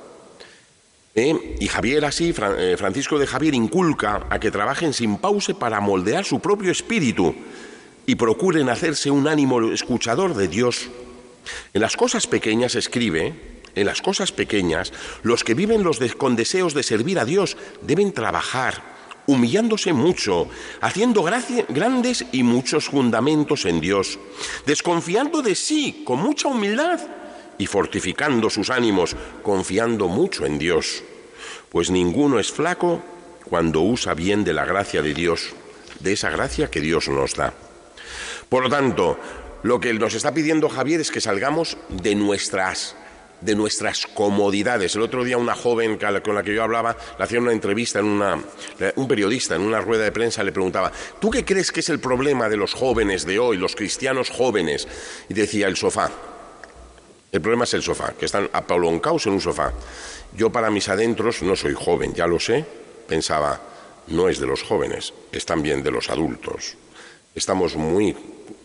¿Eh? 1.14 1.56
Y 1.60 1.68
Javier 1.68 2.04
así, 2.06 2.34
eh, 2.58 2.76
Francisco 2.78 3.18
de 3.18 3.26
Javier 3.26 3.54
inculca 3.54 4.26
a 4.30 4.40
que 4.40 4.50
trabajen 4.50 4.94
sin 4.94 5.18
pausa 5.18 5.52
para 5.54 5.80
moldear 5.80 6.24
su 6.24 6.40
propio 6.40 6.72
espíritu 6.72 7.34
y 8.06 8.14
procuren 8.14 8.70
hacerse 8.70 9.10
un 9.10 9.28
ánimo 9.28 9.72
escuchador 9.72 10.34
de 10.34 10.48
Dios. 10.48 10.88
En 11.74 11.82
las 11.82 11.96
cosas 11.96 12.26
pequeñas 12.26 12.74
escribe, 12.76 13.34
en 13.74 13.86
las 13.86 14.00
cosas 14.00 14.32
pequeñas, 14.32 14.92
los 15.22 15.44
que 15.44 15.54
viven 15.54 15.82
los 15.82 15.98
con 16.14 16.34
deseos 16.34 16.72
de 16.74 16.82
servir 16.82 17.18
a 17.18 17.24
Dios 17.24 17.56
deben 17.82 18.12
trabajar, 18.12 18.82
humillándose 19.26 19.92
mucho, 19.92 20.48
haciendo 20.80 21.22
grandes 21.22 22.24
y 22.32 22.42
muchos 22.42 22.86
fundamentos 22.86 23.64
en 23.64 23.80
Dios, 23.80 24.18
desconfiando 24.66 25.42
de 25.42 25.54
sí 25.54 26.02
con 26.04 26.20
mucha 26.20 26.48
humildad 26.48 27.00
y 27.58 27.66
fortificando 27.66 28.50
sus 28.50 28.70
ánimos, 28.70 29.16
confiando 29.42 30.08
mucho 30.08 30.46
en 30.46 30.58
Dios, 30.58 31.02
pues 31.70 31.90
ninguno 31.90 32.38
es 32.38 32.50
flaco 32.50 33.02
cuando 33.44 33.80
usa 33.82 34.14
bien 34.14 34.44
de 34.44 34.52
la 34.52 34.64
gracia 34.64 35.02
de 35.02 35.14
Dios, 35.14 35.50
de 36.00 36.12
esa 36.12 36.30
gracia 36.30 36.70
que 36.70 36.80
Dios 36.80 37.08
nos 37.08 37.34
da. 37.34 37.54
Por 38.48 38.64
lo 38.64 38.70
tanto, 38.70 39.18
lo 39.62 39.80
que 39.80 39.92
nos 39.94 40.14
está 40.14 40.34
pidiendo 40.34 40.68
Javier 40.68 41.00
es 41.00 41.10
que 41.10 41.20
salgamos 41.20 41.76
de 41.88 42.14
nuestras 42.14 42.96
de 43.42 43.54
nuestras 43.54 44.06
comodidades. 44.06 44.94
El 44.94 45.02
otro 45.02 45.24
día 45.24 45.36
una 45.36 45.54
joven 45.54 45.98
con 45.98 46.34
la 46.34 46.42
que 46.42 46.54
yo 46.54 46.62
hablaba 46.62 46.96
le 47.18 47.24
hacía 47.24 47.40
una 47.40 47.52
entrevista 47.52 47.98
en 47.98 48.06
una 48.06 48.42
un 48.96 49.08
periodista 49.08 49.56
en 49.56 49.62
una 49.62 49.80
rueda 49.80 50.04
de 50.04 50.12
prensa 50.12 50.42
le 50.42 50.52
preguntaba, 50.52 50.92
"¿Tú 51.20 51.30
qué 51.30 51.44
crees 51.44 51.72
que 51.72 51.80
es 51.80 51.88
el 51.88 52.00
problema 52.00 52.48
de 52.48 52.56
los 52.56 52.74
jóvenes 52.74 53.26
de 53.26 53.38
hoy, 53.38 53.56
los 53.56 53.76
cristianos 53.76 54.30
jóvenes?" 54.30 54.88
Y 55.28 55.34
decía, 55.34 55.66
"El 55.66 55.76
sofá." 55.76 56.10
El 57.32 57.40
problema 57.40 57.64
es 57.64 57.74
el 57.74 57.82
sofá, 57.82 58.12
que 58.12 58.26
están 58.26 58.48
apaloncados 58.52 59.26
en 59.26 59.32
un 59.32 59.40
sofá. 59.40 59.72
Yo 60.36 60.50
para 60.50 60.70
mis 60.70 60.88
adentros 60.88 61.42
no 61.42 61.56
soy 61.56 61.74
joven, 61.74 62.12
ya 62.12 62.26
lo 62.26 62.38
sé, 62.38 62.64
pensaba, 63.08 63.60
no 64.08 64.28
es 64.28 64.38
de 64.38 64.46
los 64.46 64.62
jóvenes, 64.62 65.14
es 65.32 65.46
también 65.46 65.82
de 65.82 65.90
los 65.90 66.10
adultos. 66.10 66.76
Estamos 67.34 67.74
muy 67.76 68.14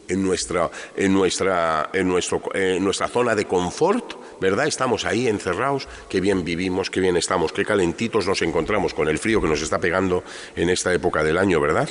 en 0.08 0.24
nuestra, 0.24 0.70
en 0.96 1.14
nuestra, 1.14 1.90
en 1.94 2.08
nuestro, 2.08 2.42
en 2.54 2.84
nuestra 2.84 3.08
zona 3.08 3.36
de 3.36 3.46
confort, 3.46 4.40
¿verdad? 4.40 4.68
Estamos 4.68 5.06
ahí 5.06 5.28
encerrados, 5.28 5.88
qué 6.10 6.22
bien 6.22 6.44
vivimos, 6.44 6.90
qué 6.90 7.00
bien 7.00 7.18
estamos, 7.18 7.52
qué 7.52 7.66
calentitos 7.66 8.28
nos 8.28 8.42
encontramos 8.42 8.94
con 8.94 9.08
el 9.08 9.20
frío 9.20 9.42
que 9.42 9.48
nos 9.48 9.62
está 9.62 9.80
pegando 9.80 10.24
en 10.56 10.70
esta 10.70 10.94
época 10.94 11.24
del 11.24 11.38
año, 11.38 11.60
¿verdad? 11.60 11.90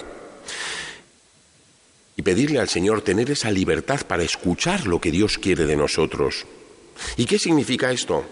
Y 2.16 2.22
pedirle 2.22 2.58
al 2.58 2.68
Señor 2.68 3.02
tener 3.02 3.30
esa 3.30 3.50
libertad 3.50 4.00
para 4.06 4.22
escuchar 4.22 4.86
lo 4.86 5.00
que 5.00 5.10
Dios 5.10 5.38
quiere 5.38 5.66
de 5.66 5.76
nosotros 5.76 6.46
¿Y 7.16 7.26
qué 7.26 7.38
significa 7.38 7.90
esto? 7.90 8.24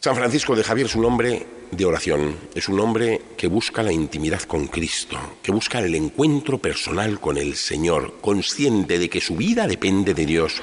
San 0.00 0.16
Francisco 0.16 0.54
de 0.54 0.64
Javier 0.64 0.86
es 0.86 0.94
un 0.94 1.04
hombre 1.04 1.46
de 1.70 1.84
oración, 1.84 2.36
es 2.54 2.68
un 2.68 2.80
hombre 2.80 3.20
que 3.36 3.48
busca 3.48 3.82
la 3.82 3.92
intimidad 3.92 4.42
con 4.42 4.66
Cristo, 4.66 5.18
que 5.42 5.52
busca 5.52 5.78
el 5.80 5.94
encuentro 5.94 6.58
personal 6.58 7.20
con 7.20 7.36
el 7.38 7.56
Señor, 7.56 8.14
consciente 8.20 8.98
de 8.98 9.08
que 9.08 9.20
su 9.20 9.36
vida 9.36 9.66
depende 9.66 10.14
de 10.14 10.26
Dios. 10.26 10.62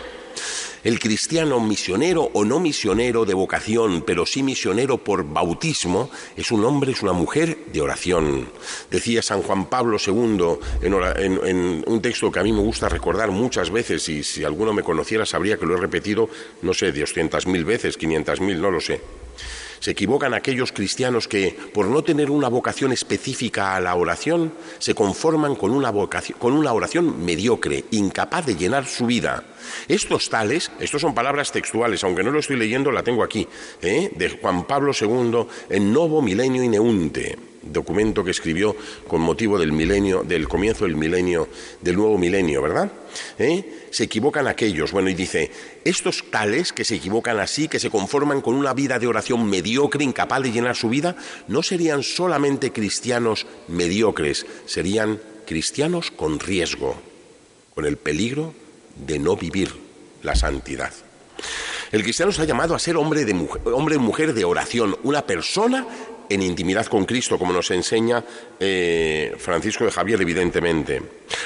El 0.84 1.00
cristiano 1.00 1.62
misionero 1.62 2.30
o 2.34 2.44
no 2.44 2.60
misionero 2.60 3.24
de 3.24 3.34
vocación, 3.34 4.04
pero 4.06 4.26
sí 4.26 4.44
misionero 4.44 4.98
por 4.98 5.24
bautismo, 5.24 6.12
es 6.36 6.52
un 6.52 6.66
hombre, 6.66 6.92
es 6.92 7.02
una 7.02 7.13
mujer 7.13 7.58
de 7.72 7.80
oración. 7.80 8.50
Decía 8.92 9.22
San 9.22 9.44
Juan 9.44 9.68
Pablo 9.68 9.98
II 10.06 10.58
en, 10.82 11.84
un 11.88 12.02
texto 12.02 12.30
que 12.30 12.39
a 12.39 12.44
mí 12.44 12.52
me 12.52 12.60
gusta 12.60 12.89
recordar 12.89 13.32
muchas 13.32 13.72
veces, 13.72 14.10
y 14.10 14.24
si 14.24 14.44
alguno 14.44 14.74
me 14.74 14.84
conociera 14.84 15.26
sabría 15.26 15.58
que 15.58 15.66
lo 15.66 15.78
he 15.78 15.80
repetido, 15.80 16.30
no 16.62 16.74
sé, 16.74 16.92
mil 17.46 17.63
veces, 17.63 17.98
mil, 18.02 18.62
no 18.62 18.70
lo 18.70 18.82
sé. 18.82 19.00
Se 19.84 19.91
equivocan 19.91 20.34
aquellos 20.34 20.72
cristianos 20.72 21.28
que, 21.28 21.54
por 21.74 21.88
no 21.88 22.06
tener 22.06 22.32
una 22.32 22.48
vocación 22.48 22.93
específica 22.93 23.76
a 23.76 23.82
la 23.82 23.96
oración, 23.96 24.54
se 24.80 24.96
conforman 24.96 25.56
con 25.56 25.72
una, 25.72 25.91
con 26.39 26.54
una 26.54 26.72
oración 26.72 27.26
mediocre, 27.26 27.84
incapaz 27.91 28.46
de 28.46 28.56
llenar 28.56 28.86
su 28.86 29.06
vida. 29.08 29.43
Estos 29.89 30.30
tales, 30.30 30.72
estos 30.80 31.02
son 31.02 31.13
palabras 31.13 31.52
textuales, 31.52 32.02
aunque 32.06 32.24
no 32.24 32.32
lo 32.32 32.39
estoy 32.39 32.56
leyendo, 32.56 32.93
la 32.93 33.04
tengo 33.04 33.26
aquí, 33.26 33.46
¿eh? 33.82 34.10
de 34.15 34.30
Juan 34.30 34.65
Pablo 34.65 34.93
II 34.98 35.48
en 35.69 35.91
Novo 35.91 36.22
Milenio 36.22 36.63
Ineunte 36.63 37.53
documento 37.65 38.23
que 38.23 38.32
escribió 38.32 38.76
con 39.08 39.21
motivo 39.21 39.58
del 39.58 39.71
milenio, 39.71 40.23
del 40.23 40.47
comienzo 40.47 40.86
del 40.86 40.95
milenio, 40.95 41.47
del 41.82 41.95
nuevo 41.95 42.17
milenio, 42.17 42.62
¿verdad? 42.62 42.91
¿Eh? 43.38 43.88
Se 43.91 44.04
equivocan 44.04 44.47
aquellos, 44.47 44.91
bueno, 44.91 45.10
y 45.10 45.13
dice, 45.13 45.52
estos 45.86 46.26
tales 46.32 46.73
que 46.73 46.84
se 46.84 46.95
equivocan 46.95 47.39
así, 47.39 47.67
que 47.67 47.80
se 47.80 47.89
conforman 47.89 48.41
con 48.41 48.56
una 48.56 48.73
vida 48.73 48.99
de 48.99 49.08
oración 49.08 49.49
mediocre, 49.49 50.04
incapaz 50.04 50.41
de 50.41 50.52
llenar 50.52 50.76
su 50.76 50.89
vida, 50.89 51.15
no 51.47 51.63
serían 51.63 52.04
solamente 52.04 52.71
cristianos 52.71 53.45
mediocres, 53.67 54.45
serían 54.65 55.19
cristianos 55.45 56.12
con 56.12 56.39
riesgo, 56.39 56.95
con 57.76 57.86
el 57.86 57.97
peligro 57.97 58.54
de 58.95 59.19
no 59.19 59.36
vivir 59.36 59.71
la 60.21 60.36
santidad. 60.36 60.93
El 61.91 62.02
cristiano 62.02 62.32
se 62.32 62.41
ha 62.41 62.45
llamado 62.45 62.73
a 62.73 62.80
ser 62.80 62.97
hombre 62.97 63.23
de 63.23 63.36
mujer, 63.36 63.62
hombre 63.65 63.99
mujer 63.99 64.34
de 64.34 64.45
oración, 64.45 64.97
una 65.04 65.28
persona 65.28 65.86
en 66.30 66.42
intimidad 66.42 66.86
con 66.86 67.06
Cristo, 67.06 67.38
como 67.38 67.54
nos 67.54 67.72
enseña 67.72 68.24
eh, 68.60 69.36
Francisco 69.38 69.86
de 69.86 69.92
Javier, 69.92 70.22
evidentemente. 70.22 71.02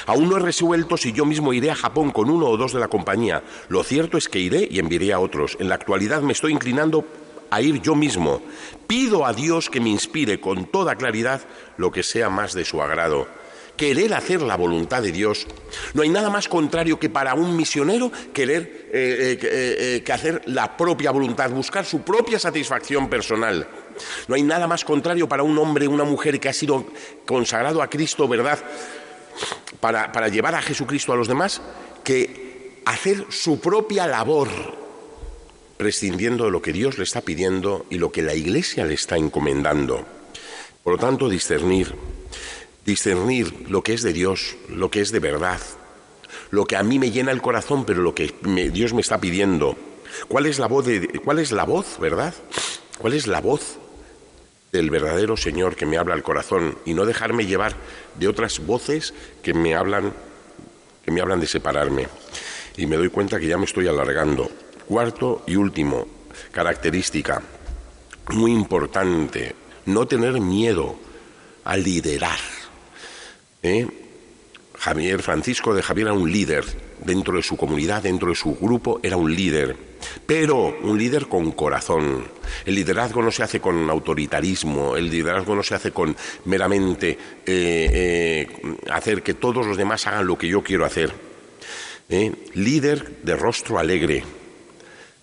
Aún 0.06 0.28
no 0.28 0.36
he 0.36 0.40
resuelto 0.40 0.96
si 0.96 1.12
yo 1.12 1.24
mismo 1.24 1.52
iré 1.52 1.70
a 1.70 1.74
Japón 1.74 2.10
con 2.10 2.30
uno 2.30 2.46
o 2.46 2.56
dos 2.56 2.72
de 2.72 2.80
la 2.80 2.88
compañía. 2.88 3.42
Lo 3.68 3.82
cierto 3.82 4.18
es 4.18 4.28
que 4.28 4.38
iré 4.38 4.66
y 4.70 4.78
enviaré 4.78 5.12
a 5.12 5.20
otros. 5.20 5.56
En 5.60 5.68
la 5.68 5.74
actualidad 5.74 6.22
me 6.22 6.32
estoy 6.32 6.52
inclinando 6.52 7.04
a 7.50 7.62
ir 7.62 7.80
yo 7.80 7.94
mismo. 7.94 8.42
Pido 8.86 9.26
a 9.26 9.32
Dios 9.32 9.70
que 9.70 9.80
me 9.80 9.90
inspire 9.90 10.40
con 10.40 10.66
toda 10.66 10.96
claridad 10.96 11.42
lo 11.76 11.90
que 11.90 12.02
sea 12.02 12.28
más 12.28 12.52
de 12.52 12.64
su 12.64 12.82
agrado 12.82 13.26
querer 13.78 14.12
hacer 14.12 14.42
la 14.42 14.56
voluntad 14.56 15.00
de 15.00 15.12
Dios. 15.12 15.46
No 15.94 16.02
hay 16.02 16.10
nada 16.10 16.28
más 16.28 16.48
contrario 16.48 16.98
que 16.98 17.08
para 17.08 17.32
un 17.32 17.56
misionero 17.56 18.12
querer 18.34 18.90
eh, 18.92 19.38
eh, 19.40 20.02
que 20.04 20.12
hacer 20.12 20.42
la 20.46 20.76
propia 20.76 21.10
voluntad, 21.10 21.50
buscar 21.50 21.86
su 21.86 22.02
propia 22.02 22.38
satisfacción 22.38 23.08
personal. 23.08 23.66
No 24.26 24.34
hay 24.34 24.42
nada 24.42 24.66
más 24.66 24.84
contrario 24.84 25.26
para 25.26 25.42
un 25.42 25.56
hombre, 25.56 25.88
una 25.88 26.04
mujer 26.04 26.38
que 26.38 26.50
ha 26.50 26.52
sido 26.52 26.84
consagrado 27.24 27.80
a 27.80 27.88
Cristo, 27.88 28.28
¿verdad? 28.28 28.58
Para 29.80 30.28
llevar 30.28 30.54
a 30.54 30.62
Jesucristo 30.62 31.12
a 31.12 31.16
los 31.16 31.28
demás, 31.28 31.62
que 32.04 32.80
hacer 32.84 33.26
su 33.30 33.60
propia 33.60 34.06
labor, 34.06 34.48
prescindiendo 35.76 36.46
de 36.46 36.50
lo 36.50 36.60
que 36.60 36.72
Dios 36.72 36.98
le 36.98 37.04
está 37.04 37.20
pidiendo 37.20 37.86
y 37.90 37.98
lo 37.98 38.10
que 38.10 38.22
la 38.22 38.34
Iglesia 38.34 38.84
le 38.84 38.94
está 38.94 39.16
encomendando. 39.16 40.04
Por 40.82 40.94
lo 40.94 40.98
tanto, 40.98 41.28
discernir, 41.28 41.94
discernir 42.88 43.66
lo 43.68 43.82
que 43.82 43.92
es 43.92 44.02
de 44.02 44.12
Dios, 44.12 44.56
lo 44.68 44.90
que 44.90 45.00
es 45.00 45.12
de 45.12 45.20
verdad, 45.20 45.60
lo 46.50 46.64
que 46.64 46.76
a 46.76 46.82
mí 46.82 46.98
me 46.98 47.10
llena 47.10 47.32
el 47.32 47.42
corazón, 47.42 47.84
pero 47.84 48.00
lo 48.02 48.14
que 48.14 48.34
Dios 48.72 48.94
me 48.94 49.02
está 49.02 49.20
pidiendo. 49.20 49.76
¿Cuál 50.26 50.46
es 50.46 50.58
la 50.58 50.66
voz 50.66 50.86
de, 50.86 51.06
cuál 51.22 51.38
es 51.38 51.52
la 51.52 51.64
voz, 51.64 51.98
verdad? 52.00 52.34
¿Cuál 52.98 53.12
es 53.12 53.26
la 53.26 53.40
voz 53.40 53.78
del 54.72 54.90
verdadero 54.90 55.36
Señor 55.36 55.76
que 55.76 55.84
me 55.86 55.98
habla 55.98 56.14
al 56.14 56.22
corazón 56.22 56.78
y 56.86 56.94
no 56.94 57.04
dejarme 57.04 57.46
llevar 57.46 57.74
de 58.18 58.26
otras 58.26 58.58
voces 58.58 59.12
que 59.42 59.52
me 59.52 59.74
hablan 59.74 60.14
que 61.04 61.10
me 61.10 61.20
hablan 61.20 61.40
de 61.40 61.46
separarme. 61.46 62.06
Y 62.76 62.86
me 62.86 62.96
doy 62.96 63.08
cuenta 63.08 63.38
que 63.38 63.46
ya 63.46 63.56
me 63.56 63.64
estoy 63.64 63.88
alargando. 63.88 64.50
Cuarto 64.86 65.42
y 65.46 65.56
último, 65.56 66.06
característica 66.52 67.42
muy 68.30 68.52
importante, 68.52 69.54
no 69.86 70.06
tener 70.06 70.40
miedo 70.40 70.96
a 71.64 71.76
liderar. 71.76 72.38
¿Eh? 73.62 73.86
Javier 74.78 75.22
Francisco 75.22 75.74
de 75.74 75.82
Javier 75.82 76.08
era 76.08 76.16
un 76.16 76.30
líder 76.30 76.64
dentro 77.04 77.36
de 77.36 77.42
su 77.42 77.56
comunidad, 77.56 78.02
dentro 78.02 78.28
de 78.28 78.36
su 78.36 78.54
grupo, 78.54 79.00
era 79.02 79.16
un 79.16 79.34
líder, 79.34 79.76
pero 80.24 80.76
un 80.82 80.96
líder 80.96 81.26
con 81.26 81.50
corazón. 81.52 82.24
El 82.64 82.76
liderazgo 82.76 83.22
no 83.22 83.32
se 83.32 83.42
hace 83.42 83.60
con 83.60 83.90
autoritarismo, 83.90 84.96
el 84.96 85.10
liderazgo 85.10 85.56
no 85.56 85.62
se 85.62 85.74
hace 85.74 85.90
con 85.90 86.16
meramente 86.44 87.10
eh, 87.10 87.18
eh, 87.46 88.76
hacer 88.90 89.22
que 89.22 89.34
todos 89.34 89.66
los 89.66 89.76
demás 89.76 90.06
hagan 90.06 90.26
lo 90.26 90.38
que 90.38 90.48
yo 90.48 90.62
quiero 90.62 90.84
hacer. 90.84 91.12
Líder 92.54 93.22
de 93.22 93.36
rostro 93.36 93.78
alegre, 93.78 94.24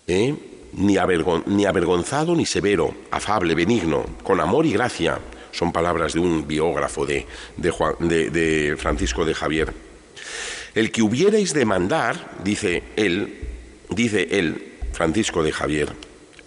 ni, 0.08 0.98
avergonzado 0.98 2.36
ni 2.36 2.46
severo, 2.46 2.94
afable, 3.12 3.56
benigno, 3.56 4.06
con 4.24 4.40
amor 4.40 4.66
y 4.66 4.74
gracia. 4.74 5.20
Son 5.56 5.72
palabras 5.72 6.12
de 6.12 6.20
un 6.20 6.46
biógrafo 6.46 7.06
de, 7.06 7.26
de 7.56 8.76
Francisco 8.78 9.24
de 9.24 9.34
Javier. 9.34 9.74
El 10.74 10.92
que 10.92 11.02
hubierais 11.02 11.54
de 11.54 11.64
mandar, 11.64 12.40
dice 12.44 12.84
él, 12.98 13.40
dice 13.90 14.28
él, 14.32 14.74
Francisco 14.92 15.44
de 15.44 15.54
Javier, 15.54 15.94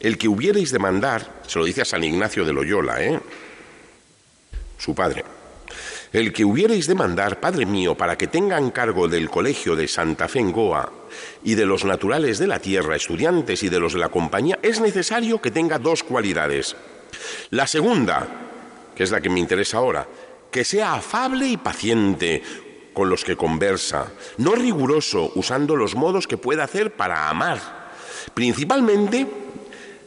el 0.00 0.18
que 0.18 0.28
hubierais 0.28 0.70
de 0.72 0.78
mandar, 0.78 1.40
se 1.46 1.58
lo 1.58 1.64
dice 1.64 1.80
a 1.80 1.86
San 1.86 2.04
Ignacio 2.04 2.44
de 2.44 2.52
Loyola, 2.52 3.02
¿eh? 3.02 3.18
su 4.76 4.94
padre, 4.94 5.24
el 6.12 6.30
que 6.30 6.44
hubierais 6.44 6.86
de 6.86 6.94
mandar, 6.94 7.40
Padre 7.40 7.64
mío, 7.64 7.94
para 7.94 8.18
que 8.18 8.26
tengan 8.26 8.70
cargo 8.70 9.08
del 9.08 9.30
colegio 9.30 9.74
de 9.74 9.88
Santa 9.88 10.28
Fe 10.28 10.40
en 10.40 10.52
Goa 10.52 10.92
y 11.42 11.54
de 11.54 11.64
los 11.64 11.86
naturales 11.86 12.38
de 12.38 12.46
la 12.46 12.60
tierra, 12.60 12.96
estudiantes 12.96 13.62
y 13.62 13.70
de 13.70 13.80
los 13.80 13.94
de 13.94 14.00
la 14.00 14.10
compañía, 14.10 14.58
es 14.62 14.80
necesario 14.80 15.40
que 15.40 15.50
tenga 15.50 15.78
dos 15.78 16.02
cualidades. 16.04 16.76
La 17.48 17.66
segunda, 17.66 18.47
que 18.98 19.04
es 19.04 19.12
la 19.12 19.20
que 19.20 19.30
me 19.30 19.38
interesa 19.38 19.78
ahora, 19.78 20.08
que 20.50 20.64
sea 20.64 20.94
afable 20.94 21.46
y 21.46 21.56
paciente 21.56 22.42
con 22.92 23.08
los 23.08 23.22
que 23.22 23.36
conversa, 23.36 24.10
no 24.38 24.56
riguroso, 24.56 25.30
usando 25.36 25.76
los 25.76 25.94
modos 25.94 26.26
que 26.26 26.36
pueda 26.36 26.64
hacer 26.64 26.94
para 26.94 27.28
amar, 27.28 27.92
principalmente 28.34 29.24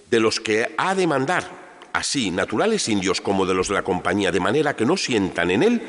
de 0.09 0.19
los 0.19 0.41
que 0.41 0.75
ha 0.77 0.93
de 0.93 1.07
mandar, 1.07 1.49
así 1.93 2.31
naturales 2.31 2.89
indios 2.89 3.21
como 3.21 3.45
de 3.45 3.53
los 3.53 3.69
de 3.69 3.75
la 3.75 3.83
compañía, 3.83 4.29
de 4.29 4.41
manera 4.41 4.75
que 4.75 4.85
no 4.85 4.97
sientan 4.97 5.51
en 5.51 5.63
él 5.63 5.81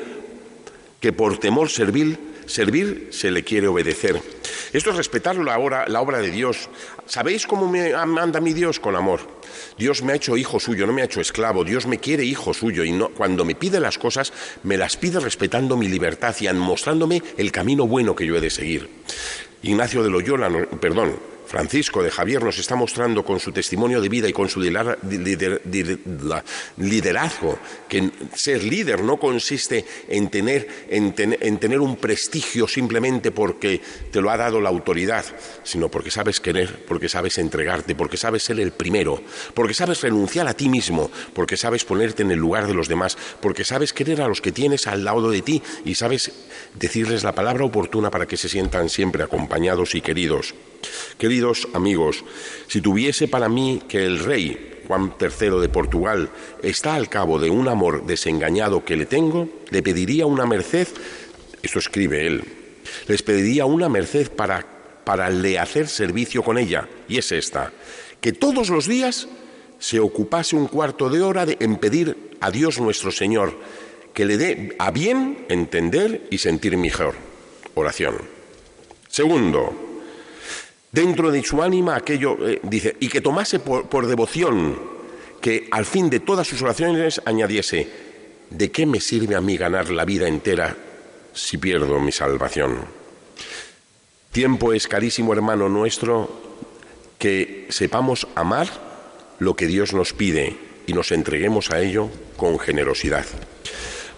que 1.01 1.11
por 1.11 1.37
temor 1.39 1.69
servir, 1.69 2.17
servir 2.45 3.09
se 3.11 3.31
le 3.31 3.43
quiere 3.43 3.67
obedecer. 3.67 4.21
Esto 4.71 4.89
es 4.89 4.95
respetar 4.95 5.35
la 5.35 5.57
obra, 5.59 5.87
la 5.87 6.01
obra 6.01 6.19
de 6.19 6.31
Dios. 6.31 6.69
¿Sabéis 7.05 7.45
cómo 7.45 7.67
me 7.67 7.93
manda 8.05 8.39
mi 8.39 8.53
Dios? 8.53 8.79
Con 8.79 8.95
amor. 8.95 9.19
Dios 9.77 10.03
me 10.03 10.13
ha 10.13 10.15
hecho 10.15 10.37
hijo 10.37 10.59
suyo, 10.59 10.87
no 10.87 10.93
me 10.93 11.01
ha 11.01 11.05
hecho 11.05 11.21
esclavo. 11.21 11.63
Dios 11.63 11.85
me 11.85 11.99
quiere 11.99 12.23
hijo 12.23 12.53
suyo 12.53 12.83
y 12.83 12.91
no, 12.91 13.09
cuando 13.09 13.45
me 13.45 13.55
pide 13.55 13.79
las 13.79 13.97
cosas, 13.97 14.33
me 14.63 14.77
las 14.77 14.97
pide 14.97 15.19
respetando 15.19 15.77
mi 15.77 15.87
libertad 15.87 16.35
y 16.39 16.47
mostrándome 16.53 17.21
el 17.37 17.51
camino 17.51 17.87
bueno 17.87 18.15
que 18.15 18.25
yo 18.25 18.35
he 18.35 18.41
de 18.41 18.49
seguir. 18.49 18.89
Ignacio 19.61 20.03
de 20.03 20.09
Loyola, 20.09 20.49
perdón, 20.79 21.15
Francisco 21.53 22.01
de 22.01 22.09
Javier 22.09 22.41
nos 22.43 22.57
está 22.57 22.75
mostrando 22.75 23.23
con 23.23 23.39
su 23.39 23.51
testimonio 23.51 24.01
de 24.01 24.09
vida 24.09 24.27
y 24.27 24.33
con 24.33 24.49
su 24.49 24.59
liderazgo 26.77 27.59
que 27.87 28.09
ser 28.33 28.63
líder 28.63 29.03
no 29.03 29.17
consiste 29.17 29.85
en 30.07 30.31
tener, 30.31 30.87
en, 30.89 31.13
tener 31.13 31.79
un 31.79 31.97
prestigio 31.97 32.67
simplemente 32.67 33.29
porque 33.29 33.79
te 34.09 34.19
lo 34.19 34.31
ha 34.31 34.37
dado 34.37 34.59
la 34.61 34.69
autoridad, 34.69 35.23
sino 35.61 35.89
porque 35.89 36.09
sabes 36.09 36.39
querer, 36.39 36.85
porque 36.87 37.07
sabes 37.07 37.37
entregarte, 37.37 37.93
porque 37.93 38.17
sabes 38.17 38.41
ser 38.41 38.59
el 38.59 38.71
primero, 38.71 39.21
porque 39.53 39.75
sabes 39.75 40.01
renunciar 40.01 40.47
a 40.47 40.55
ti 40.55 40.69
mismo, 40.69 41.11
porque 41.35 41.55
sabes 41.55 41.85
ponerte 41.85 42.23
en 42.23 42.31
el 42.31 42.39
lugar 42.39 42.65
de 42.65 42.73
los 42.73 42.87
demás, 42.87 43.15
porque 43.41 43.63
sabes 43.63 43.93
querer 43.93 44.23
a 44.23 44.27
los 44.27 44.41
que 44.41 44.51
tienes 44.51 44.87
al 44.87 45.03
lado 45.03 45.29
de 45.29 45.43
ti 45.43 45.61
y 45.85 45.93
sabes 45.93 46.31
decirles 46.73 47.23
la 47.23 47.35
palabra 47.35 47.63
oportuna 47.63 48.09
para 48.09 48.25
que 48.25 48.37
se 48.37 48.49
sientan 48.49 48.89
siempre 48.89 49.21
acompañados 49.21 49.93
y 49.93 50.01
queridos. 50.01 50.55
Queridos 51.17 51.67
amigos, 51.73 52.23
si 52.67 52.81
tuviese 52.81 53.27
para 53.27 53.49
mí 53.49 53.81
que 53.87 54.05
el 54.05 54.19
rey 54.19 54.81
Juan 54.87 55.13
III 55.19 55.61
de 55.61 55.69
Portugal 55.69 56.29
está 56.61 56.95
al 56.95 57.09
cabo 57.09 57.39
de 57.39 57.49
un 57.49 57.67
amor 57.67 58.05
desengañado 58.05 58.83
que 58.83 58.97
le 58.97 59.05
tengo, 59.05 59.47
le 59.69 59.81
pediría 59.81 60.25
una 60.25 60.45
merced, 60.45 60.87
esto 61.61 61.79
escribe 61.79 62.27
él, 62.27 62.43
les 63.07 63.23
pediría 63.23 63.65
una 63.65 63.89
merced 63.89 64.29
para, 64.31 64.65
para 65.03 65.29
le 65.29 65.57
hacer 65.59 65.87
servicio 65.87 66.43
con 66.43 66.57
ella, 66.57 66.87
y 67.07 67.17
es 67.17 67.31
esta, 67.31 67.71
que 68.19 68.33
todos 68.33 68.69
los 68.69 68.87
días 68.87 69.27
se 69.79 69.99
ocupase 69.99 70.55
un 70.55 70.67
cuarto 70.67 71.09
de 71.09 71.21
hora 71.21 71.45
de, 71.45 71.57
en 71.59 71.77
pedir 71.77 72.37
a 72.39 72.51
Dios 72.51 72.79
nuestro 72.79 73.11
Señor 73.11 73.53
que 74.13 74.25
le 74.25 74.37
dé 74.37 74.75
a 74.79 74.91
bien 74.91 75.45
entender 75.49 76.27
y 76.29 76.37
sentir 76.37 76.77
mejor. 76.77 77.15
Oración. 77.73 78.15
Segundo, 79.09 79.73
dentro 80.93 81.31
de 81.31 81.43
su 81.43 81.61
ánima 81.61 81.95
aquello, 81.95 82.37
eh, 82.47 82.61
dice, 82.63 82.95
y 82.99 83.09
que 83.09 83.19
tomase 83.19 83.59
por, 83.59 84.07
devoción 84.07 84.79
que 85.41 85.67
al 85.71 85.85
fin 85.85 86.09
de 86.09 86.21
todas 86.21 86.47
sus 86.47 86.61
oraciones 86.61 87.21
añadiese, 87.25 87.89
¿de 88.49 88.71
qué 88.71 88.85
me 88.85 89.01
sirve 89.01 89.35
a 89.35 89.41
mí 89.41 89.57
ganar 89.57 89.89
la 89.89 90.05
vida 90.05 90.27
entera 90.27 90.77
si 91.33 91.57
pierdo 91.57 91.99
mi 91.99 92.13
salvación? 92.13 92.85
Tiempo 94.31 94.71
es 94.71 94.87
carísimo 94.87 95.33
hermano 95.33 95.67
nuestro 95.67 96.29
que 97.17 97.65
sepamos 97.69 98.27
amar 98.35 98.67
lo 99.39 99.55
que 99.55 99.67
Dios 99.67 99.93
nos 99.93 100.13
pide 100.13 100.55
y 100.85 100.93
nos 100.93 101.11
entreguemos 101.11 101.71
a 101.71 101.81
ello 101.81 102.09
con 102.37 102.59
generosidad. 102.59 103.25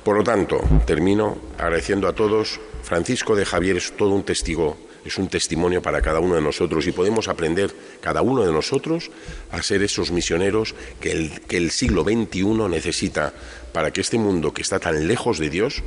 Por 0.03 0.17
lo 0.17 0.23
tanto, 0.23 0.61
termino 0.85 1.37
agradeciendo 1.57 2.07
a 2.07 2.13
todos. 2.13 2.59
Francisco 2.83 3.35
de 3.35 3.45
Javier 3.45 3.77
es 3.77 3.95
todo 3.97 4.11
un 4.11 4.23
testigo 4.23 4.77
es 5.05 5.17
un 5.17 5.29
testimonio 5.29 5.81
para 5.81 6.01
cada 6.01 6.19
uno 6.19 6.35
de 6.35 6.41
nosotros 6.41 6.85
y 6.87 6.91
podemos 6.91 7.27
aprender 7.27 7.73
cada 8.01 8.23
uno 8.23 8.43
de 8.43 8.51
nosotros 8.51 9.11
a 9.51 9.61
ser 9.61 9.83
esos 9.83 10.11
misioneros 10.11 10.73
que 10.99 11.11
el, 11.11 11.41
que 11.41 11.57
el 11.57 11.71
siglo 11.71 12.03
XXI 12.03 12.43
necesita 12.67 13.31
para 13.71 13.91
que 13.91 14.01
este 14.01 14.17
mundo 14.17 14.51
que 14.51 14.63
está 14.63 14.79
tan 14.79 15.07
lejos 15.07 15.37
de 15.37 15.49
Dios 15.49 15.83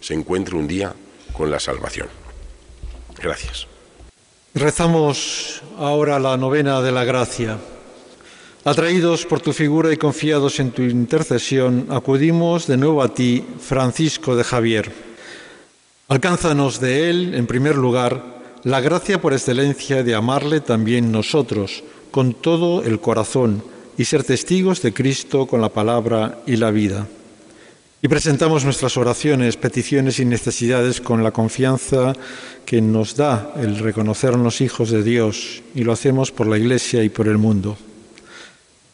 se 0.00 0.14
encuentre 0.14 0.56
un 0.56 0.66
día 0.66 0.92
con 1.32 1.50
la 1.50 1.60
salvación. 1.60 2.08
Gracias. 3.22 3.66
Rezamos 4.54 5.62
ahora 5.78 6.18
la 6.18 6.36
novena 6.36 6.80
de 6.80 6.90
la 6.90 7.04
gracia. 7.04 7.58
Atraídos 8.64 9.24
por 9.24 9.40
tu 9.40 9.52
figura 9.52 9.92
y 9.92 9.96
confiados 9.96 10.58
en 10.58 10.72
tu 10.72 10.82
intercesión, 10.82 11.86
acudimos 11.90 12.66
de 12.66 12.76
nuevo 12.76 13.02
a 13.02 13.14
ti, 13.14 13.44
Francisco 13.60 14.34
de 14.34 14.44
Javier. 14.44 14.92
Alcánzanos 16.08 16.80
de 16.80 17.08
él, 17.10 17.34
en 17.34 17.46
primer 17.46 17.76
lugar, 17.76 18.37
la 18.64 18.80
gracia 18.80 19.20
por 19.20 19.32
excelencia 19.32 20.02
de 20.02 20.14
amarle 20.14 20.60
también 20.60 21.12
nosotros, 21.12 21.84
con 22.10 22.34
todo 22.34 22.82
el 22.82 23.00
corazón, 23.00 23.62
y 23.96 24.04
ser 24.04 24.24
testigos 24.24 24.82
de 24.82 24.92
Cristo 24.92 25.46
con 25.46 25.60
la 25.60 25.68
palabra 25.68 26.38
y 26.46 26.56
la 26.56 26.70
vida. 26.70 27.06
Y 28.00 28.08
presentamos 28.08 28.64
nuestras 28.64 28.96
oraciones, 28.96 29.56
peticiones 29.56 30.20
y 30.20 30.24
necesidades 30.24 31.00
con 31.00 31.24
la 31.24 31.32
confianza 31.32 32.12
que 32.64 32.80
nos 32.80 33.16
da 33.16 33.52
el 33.56 33.78
reconocernos 33.78 34.60
hijos 34.60 34.90
de 34.90 35.02
Dios, 35.02 35.62
y 35.74 35.82
lo 35.82 35.92
hacemos 35.92 36.30
por 36.30 36.46
la 36.46 36.58
Iglesia 36.58 37.02
y 37.02 37.08
por 37.08 37.26
el 37.26 37.38
mundo 37.38 37.76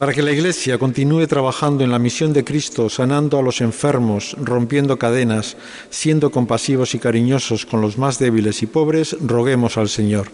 para 0.04 0.12
que 0.12 0.20
la 0.20 0.32
Iglesia 0.32 0.76
continúe 0.76 1.26
trabajando 1.26 1.82
en 1.82 1.90
la 1.90 1.98
misión 1.98 2.34
de 2.34 2.44
Cristo, 2.44 2.90
sanando 2.90 3.38
a 3.38 3.42
los 3.42 3.62
enfermos, 3.62 4.36
rompiendo 4.38 4.98
cadenas, 4.98 5.56
siendo 5.88 6.30
compasivos 6.30 6.94
y 6.94 6.98
cariñosos 6.98 7.64
con 7.64 7.80
los 7.80 7.96
más 7.96 8.18
débiles 8.18 8.62
y 8.62 8.66
pobres, 8.66 9.16
roguemos 9.24 9.78
al 9.78 9.88
Señor. 9.88 10.28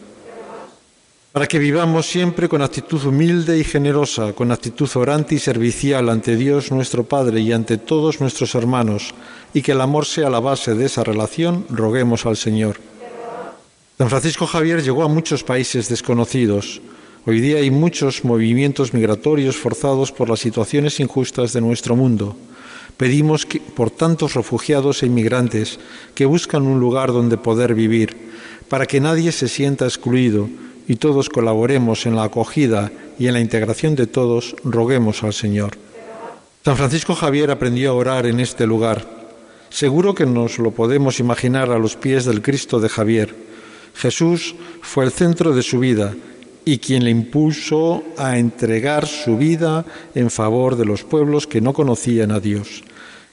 Para 1.30 1.46
que 1.46 1.60
vivamos 1.60 2.06
siempre 2.06 2.48
con 2.48 2.62
actitud 2.62 3.00
humilde 3.04 3.58
y 3.58 3.62
generosa, 3.62 4.32
con 4.32 4.50
actitud 4.50 4.90
orante 4.96 5.36
y 5.36 5.38
servicial 5.38 6.08
ante 6.08 6.34
Dios 6.34 6.72
nuestro 6.72 7.04
Padre 7.04 7.38
y 7.38 7.52
ante 7.52 7.78
todos 7.78 8.20
nuestros 8.20 8.56
hermanos, 8.56 9.14
y 9.54 9.62
que 9.62 9.70
el 9.70 9.80
amor 9.82 10.04
sea 10.04 10.30
la 10.30 10.40
base 10.40 10.74
de 10.74 10.86
esa 10.86 11.04
relación, 11.04 11.64
roguemos 11.70 12.26
al 12.26 12.36
Señor. 12.36 12.80
San 13.98 14.10
Francisco 14.10 14.48
Javier 14.48 14.82
llegó 14.82 15.04
a 15.04 15.08
muchos 15.08 15.44
países 15.44 15.88
desconocidos, 15.88 16.80
Hoy 17.26 17.42
día 17.42 17.58
hay 17.58 17.70
muchos 17.70 18.24
movimientos 18.24 18.94
migratorios 18.94 19.56
forzados 19.56 20.10
por 20.10 20.30
las 20.30 20.40
situaciones 20.40 21.00
injustas 21.00 21.52
de 21.52 21.60
nuestro 21.60 21.94
mundo. 21.94 22.34
Pedimos 22.96 23.46
por 23.76 23.90
tantos 23.90 24.32
refugiados 24.32 25.02
e 25.02 25.06
inmigrantes 25.06 25.78
que 26.14 26.24
buscan 26.24 26.62
un 26.62 26.80
lugar 26.80 27.12
donde 27.12 27.36
poder 27.36 27.74
vivir, 27.74 28.16
para 28.70 28.86
que 28.86 29.00
nadie 29.00 29.32
se 29.32 29.48
sienta 29.48 29.84
excluido 29.84 30.48
y 30.88 30.96
todos 30.96 31.28
colaboremos 31.28 32.06
en 32.06 32.16
la 32.16 32.24
acogida 32.24 32.90
y 33.18 33.26
en 33.26 33.34
la 33.34 33.40
integración 33.40 33.96
de 33.96 34.06
todos, 34.06 34.56
roguemos 34.64 35.22
al 35.22 35.34
Señor. 35.34 35.76
San 36.64 36.78
Francisco 36.78 37.14
Javier 37.14 37.50
aprendió 37.50 37.90
a 37.90 37.94
orar 37.94 38.24
en 38.24 38.40
este 38.40 38.66
lugar. 38.66 39.06
Seguro 39.68 40.14
que 40.14 40.24
nos 40.24 40.58
lo 40.58 40.70
podemos 40.70 41.20
imaginar 41.20 41.70
a 41.70 41.78
los 41.78 41.96
pies 41.96 42.24
del 42.24 42.40
Cristo 42.40 42.80
de 42.80 42.88
Javier. 42.88 43.34
Jesús 43.94 44.54
fue 44.80 45.04
el 45.04 45.12
centro 45.12 45.54
de 45.54 45.62
su 45.62 45.80
vida 45.80 46.14
y 46.64 46.78
quien 46.78 47.04
le 47.04 47.10
impuso 47.10 48.02
a 48.16 48.38
entregar 48.38 49.06
su 49.06 49.36
vida 49.36 49.84
en 50.14 50.30
favor 50.30 50.76
de 50.76 50.84
los 50.84 51.04
pueblos 51.04 51.46
que 51.46 51.60
no 51.60 51.72
conocían 51.72 52.30
a 52.30 52.40
Dios. 52.40 52.84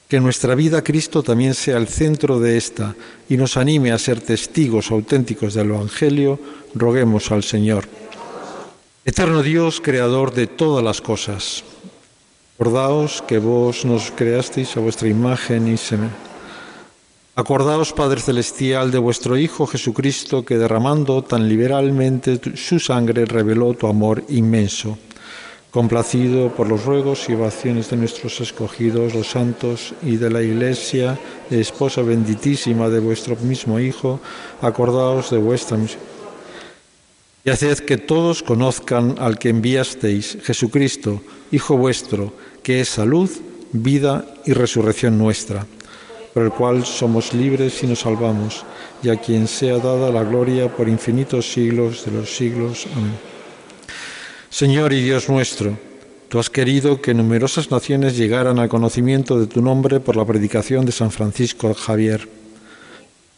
Que 0.08 0.20
nuestra 0.20 0.54
vida 0.54 0.82
Cristo 0.82 1.22
también 1.22 1.54
sea 1.54 1.76
el 1.76 1.88
centro 1.88 2.40
de 2.40 2.56
esta 2.56 2.94
y 3.28 3.36
nos 3.36 3.56
anime 3.56 3.92
a 3.92 3.98
ser 3.98 4.20
testigos 4.20 4.90
auténticos 4.90 5.54
del 5.54 5.70
Evangelio, 5.70 6.38
roguemos 6.74 7.30
al 7.30 7.42
Señor. 7.42 7.84
Eterno 9.04 9.42
Dios, 9.42 9.80
creador 9.80 10.32
de 10.32 10.46
todas 10.46 10.84
las 10.84 11.00
cosas, 11.00 11.64
acordaos 12.54 13.22
que 13.26 13.38
vos 13.38 13.84
nos 13.84 14.10
creasteis 14.10 14.76
a 14.76 14.80
vuestra 14.80 15.08
imagen 15.08 15.68
y 15.68 15.76
semejanza 15.76 16.27
Acordaos, 17.38 17.92
Padre 17.92 18.20
Celestial, 18.20 18.90
de 18.90 18.98
vuestro 18.98 19.38
Hijo 19.38 19.64
Jesucristo, 19.68 20.44
que 20.44 20.58
derramando 20.58 21.22
tan 21.22 21.48
liberalmente 21.48 22.40
su 22.56 22.80
sangre 22.80 23.26
reveló 23.26 23.74
tu 23.74 23.86
amor 23.86 24.24
inmenso. 24.28 24.98
Complacido 25.70 26.52
por 26.52 26.68
los 26.68 26.84
ruegos 26.84 27.28
y 27.28 27.34
oraciones 27.34 27.90
de 27.90 27.96
nuestros 27.96 28.40
escogidos, 28.40 29.14
los 29.14 29.28
santos, 29.28 29.94
y 30.02 30.16
de 30.16 30.30
la 30.30 30.42
Iglesia, 30.42 31.16
esposa 31.48 32.02
benditísima 32.02 32.88
de 32.88 32.98
vuestro 32.98 33.36
mismo 33.36 33.78
Hijo, 33.78 34.18
acordaos 34.60 35.30
de 35.30 35.38
vuestra 35.38 35.76
misericordia. 35.76 36.18
Y 37.44 37.50
haced 37.50 37.78
que 37.84 37.98
todos 37.98 38.42
conozcan 38.42 39.14
al 39.20 39.38
que 39.38 39.50
enviasteis, 39.50 40.38
Jesucristo, 40.42 41.22
Hijo 41.52 41.76
vuestro, 41.76 42.32
que 42.64 42.80
es 42.80 42.88
salud, 42.88 43.30
vida 43.70 44.26
y 44.44 44.54
resurrección 44.54 45.16
nuestra 45.16 45.68
por 46.32 46.42
el 46.44 46.50
cual 46.50 46.84
somos 46.84 47.32
libres 47.34 47.82
y 47.82 47.86
nos 47.86 48.00
salvamos, 48.00 48.64
y 49.02 49.08
a 49.08 49.16
quien 49.16 49.46
sea 49.46 49.78
dada 49.78 50.10
la 50.10 50.24
gloria 50.24 50.68
por 50.74 50.88
infinitos 50.88 51.52
siglos 51.52 52.04
de 52.04 52.12
los 52.12 52.36
siglos. 52.36 52.86
Amén. 52.94 53.16
Señor 54.50 54.92
y 54.92 55.02
Dios 55.02 55.28
nuestro, 55.28 55.78
tú 56.28 56.38
has 56.38 56.48
querido 56.48 57.02
que 57.02 57.14
numerosas 57.14 57.70
naciones 57.70 58.16
llegaran 58.16 58.58
al 58.58 58.68
conocimiento 58.68 59.38
de 59.38 59.46
tu 59.46 59.60
nombre 59.60 60.00
por 60.00 60.16
la 60.16 60.24
predicación 60.24 60.86
de 60.86 60.92
San 60.92 61.10
Francisco 61.10 61.74
Javier. 61.74 62.28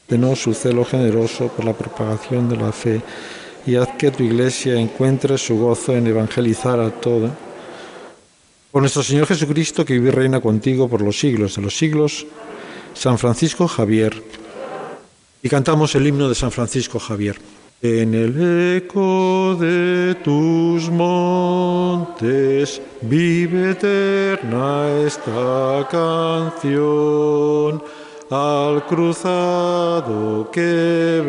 Denos 0.08 0.40
su 0.40 0.54
celo 0.54 0.84
generoso 0.84 1.48
por 1.48 1.64
la 1.64 1.72
propagación 1.72 2.48
de 2.48 2.56
la 2.56 2.72
fe 2.72 3.00
y 3.66 3.76
haz 3.76 3.88
que 3.98 4.10
tu 4.10 4.22
iglesia 4.22 4.74
encuentre 4.74 5.36
su 5.38 5.58
gozo 5.58 5.96
en 5.96 6.06
evangelizar 6.06 6.80
a 6.80 6.90
todo. 6.90 7.30
Por 8.70 8.82
nuestro 8.82 9.02
Señor 9.02 9.26
Jesucristo, 9.26 9.84
que 9.84 9.94
vive 9.94 10.08
y 10.08 10.12
reina 10.12 10.40
contigo 10.40 10.88
por 10.88 11.02
los 11.02 11.18
siglos 11.18 11.56
de 11.56 11.62
los 11.62 11.76
siglos. 11.76 12.26
San 12.94 13.18
Francisco 13.18 13.66
Javier. 13.68 14.22
Y 15.42 15.48
cantamos 15.48 15.94
el 15.94 16.06
himno 16.06 16.28
de 16.28 16.34
San 16.34 16.50
Francisco 16.50 16.98
Javier. 16.98 17.38
En 17.82 18.12
el 18.14 18.76
eco 18.76 19.56
de 19.58 20.14
tus 20.22 20.90
montes 20.90 22.82
vive 23.00 23.70
eterna 23.70 24.86
esta 25.06 25.88
canción 25.90 27.82
al 28.30 28.84
cruzado 28.86 30.50
que 30.52 31.22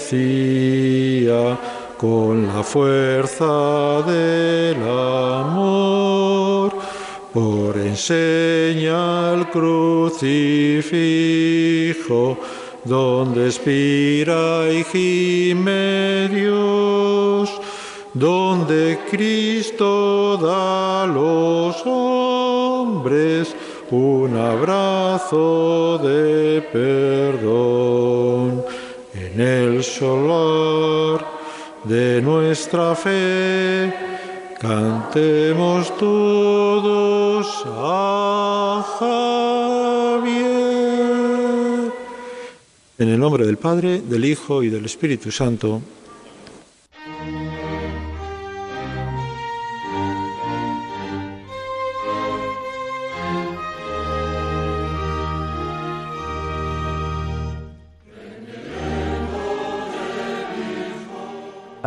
vencía 0.00 1.58
con 1.98 2.46
la 2.48 2.62
fuerza 2.64 4.02
del 4.02 4.82
amor 4.82 6.72
por 7.32 7.61
enseña 7.92 9.34
el 9.34 9.48
crucifijo, 9.48 10.38
donde 12.84 13.46
expira 13.46 14.72
y 14.72 14.82
gime 14.84 16.28
Dios, 16.28 17.50
donde 18.14 18.98
Cristo 19.10 20.38
da 20.38 21.02
a 21.02 21.06
los 21.06 21.82
hombres 21.84 23.54
un 23.90 24.36
abrazo 24.36 25.98
de 25.98 26.62
perdón. 26.72 28.64
En 29.14 29.38
el 29.40 29.84
solar 29.84 31.26
de 31.84 32.22
nuestra 32.22 32.94
fe, 32.94 33.92
cantemos 34.62 35.94
todos 35.98 37.64
a 37.66 38.84
Javier. 40.20 40.62
En 42.98 43.08
el 43.08 43.18
nombre 43.18 43.44
del 43.44 43.56
Padre, 43.56 44.00
del 44.00 44.24
Hijo 44.24 44.62
y 44.62 44.68
del 44.68 44.84
Espíritu 44.84 45.32
Santo. 45.32 45.82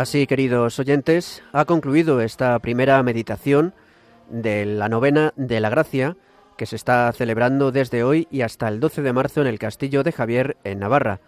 Así, 0.06 0.28
queridos 0.28 0.78
oyentes, 0.78 1.42
ha 1.52 1.66
concluido 1.66 2.22
esta 2.22 2.60
primera 2.60 3.02
meditación 3.02 3.74
de 4.30 4.64
la 4.64 4.88
novena 4.88 5.34
de 5.36 5.60
la 5.60 5.72
Gracia, 5.72 6.16
que 6.60 6.68
se 6.68 6.76
está 6.76 7.12
celebrando 7.12 7.72
desde 7.72 8.04
hoy 8.04 8.28
y 8.30 8.42
hasta 8.42 8.68
el 8.68 8.80
12 8.80 9.02
de 9.02 9.14
marzo 9.14 9.42
en 9.42 9.48
el 9.48 9.58
Castillo 9.58 10.04
de 10.04 10.12
Javier, 10.12 10.58
en 10.64 10.78
Navarra. 10.78 11.22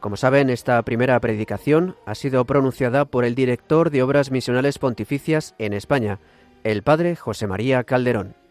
Como 0.00 0.18
saben, 0.18 0.50
esta 0.50 0.82
primera 0.82 1.18
predicación 1.20 1.96
ha 2.04 2.14
sido 2.14 2.44
pronunciada 2.44 3.06
por 3.06 3.24
el 3.24 3.34
director 3.34 3.88
de 3.88 4.02
Obras 4.02 4.30
Misionales 4.30 4.78
Pontificias 4.78 5.54
en 5.56 5.72
España, 5.72 6.18
el 6.64 6.82
padre 6.82 7.16
José 7.16 7.46
María 7.46 7.82
Calderón. 7.82 8.41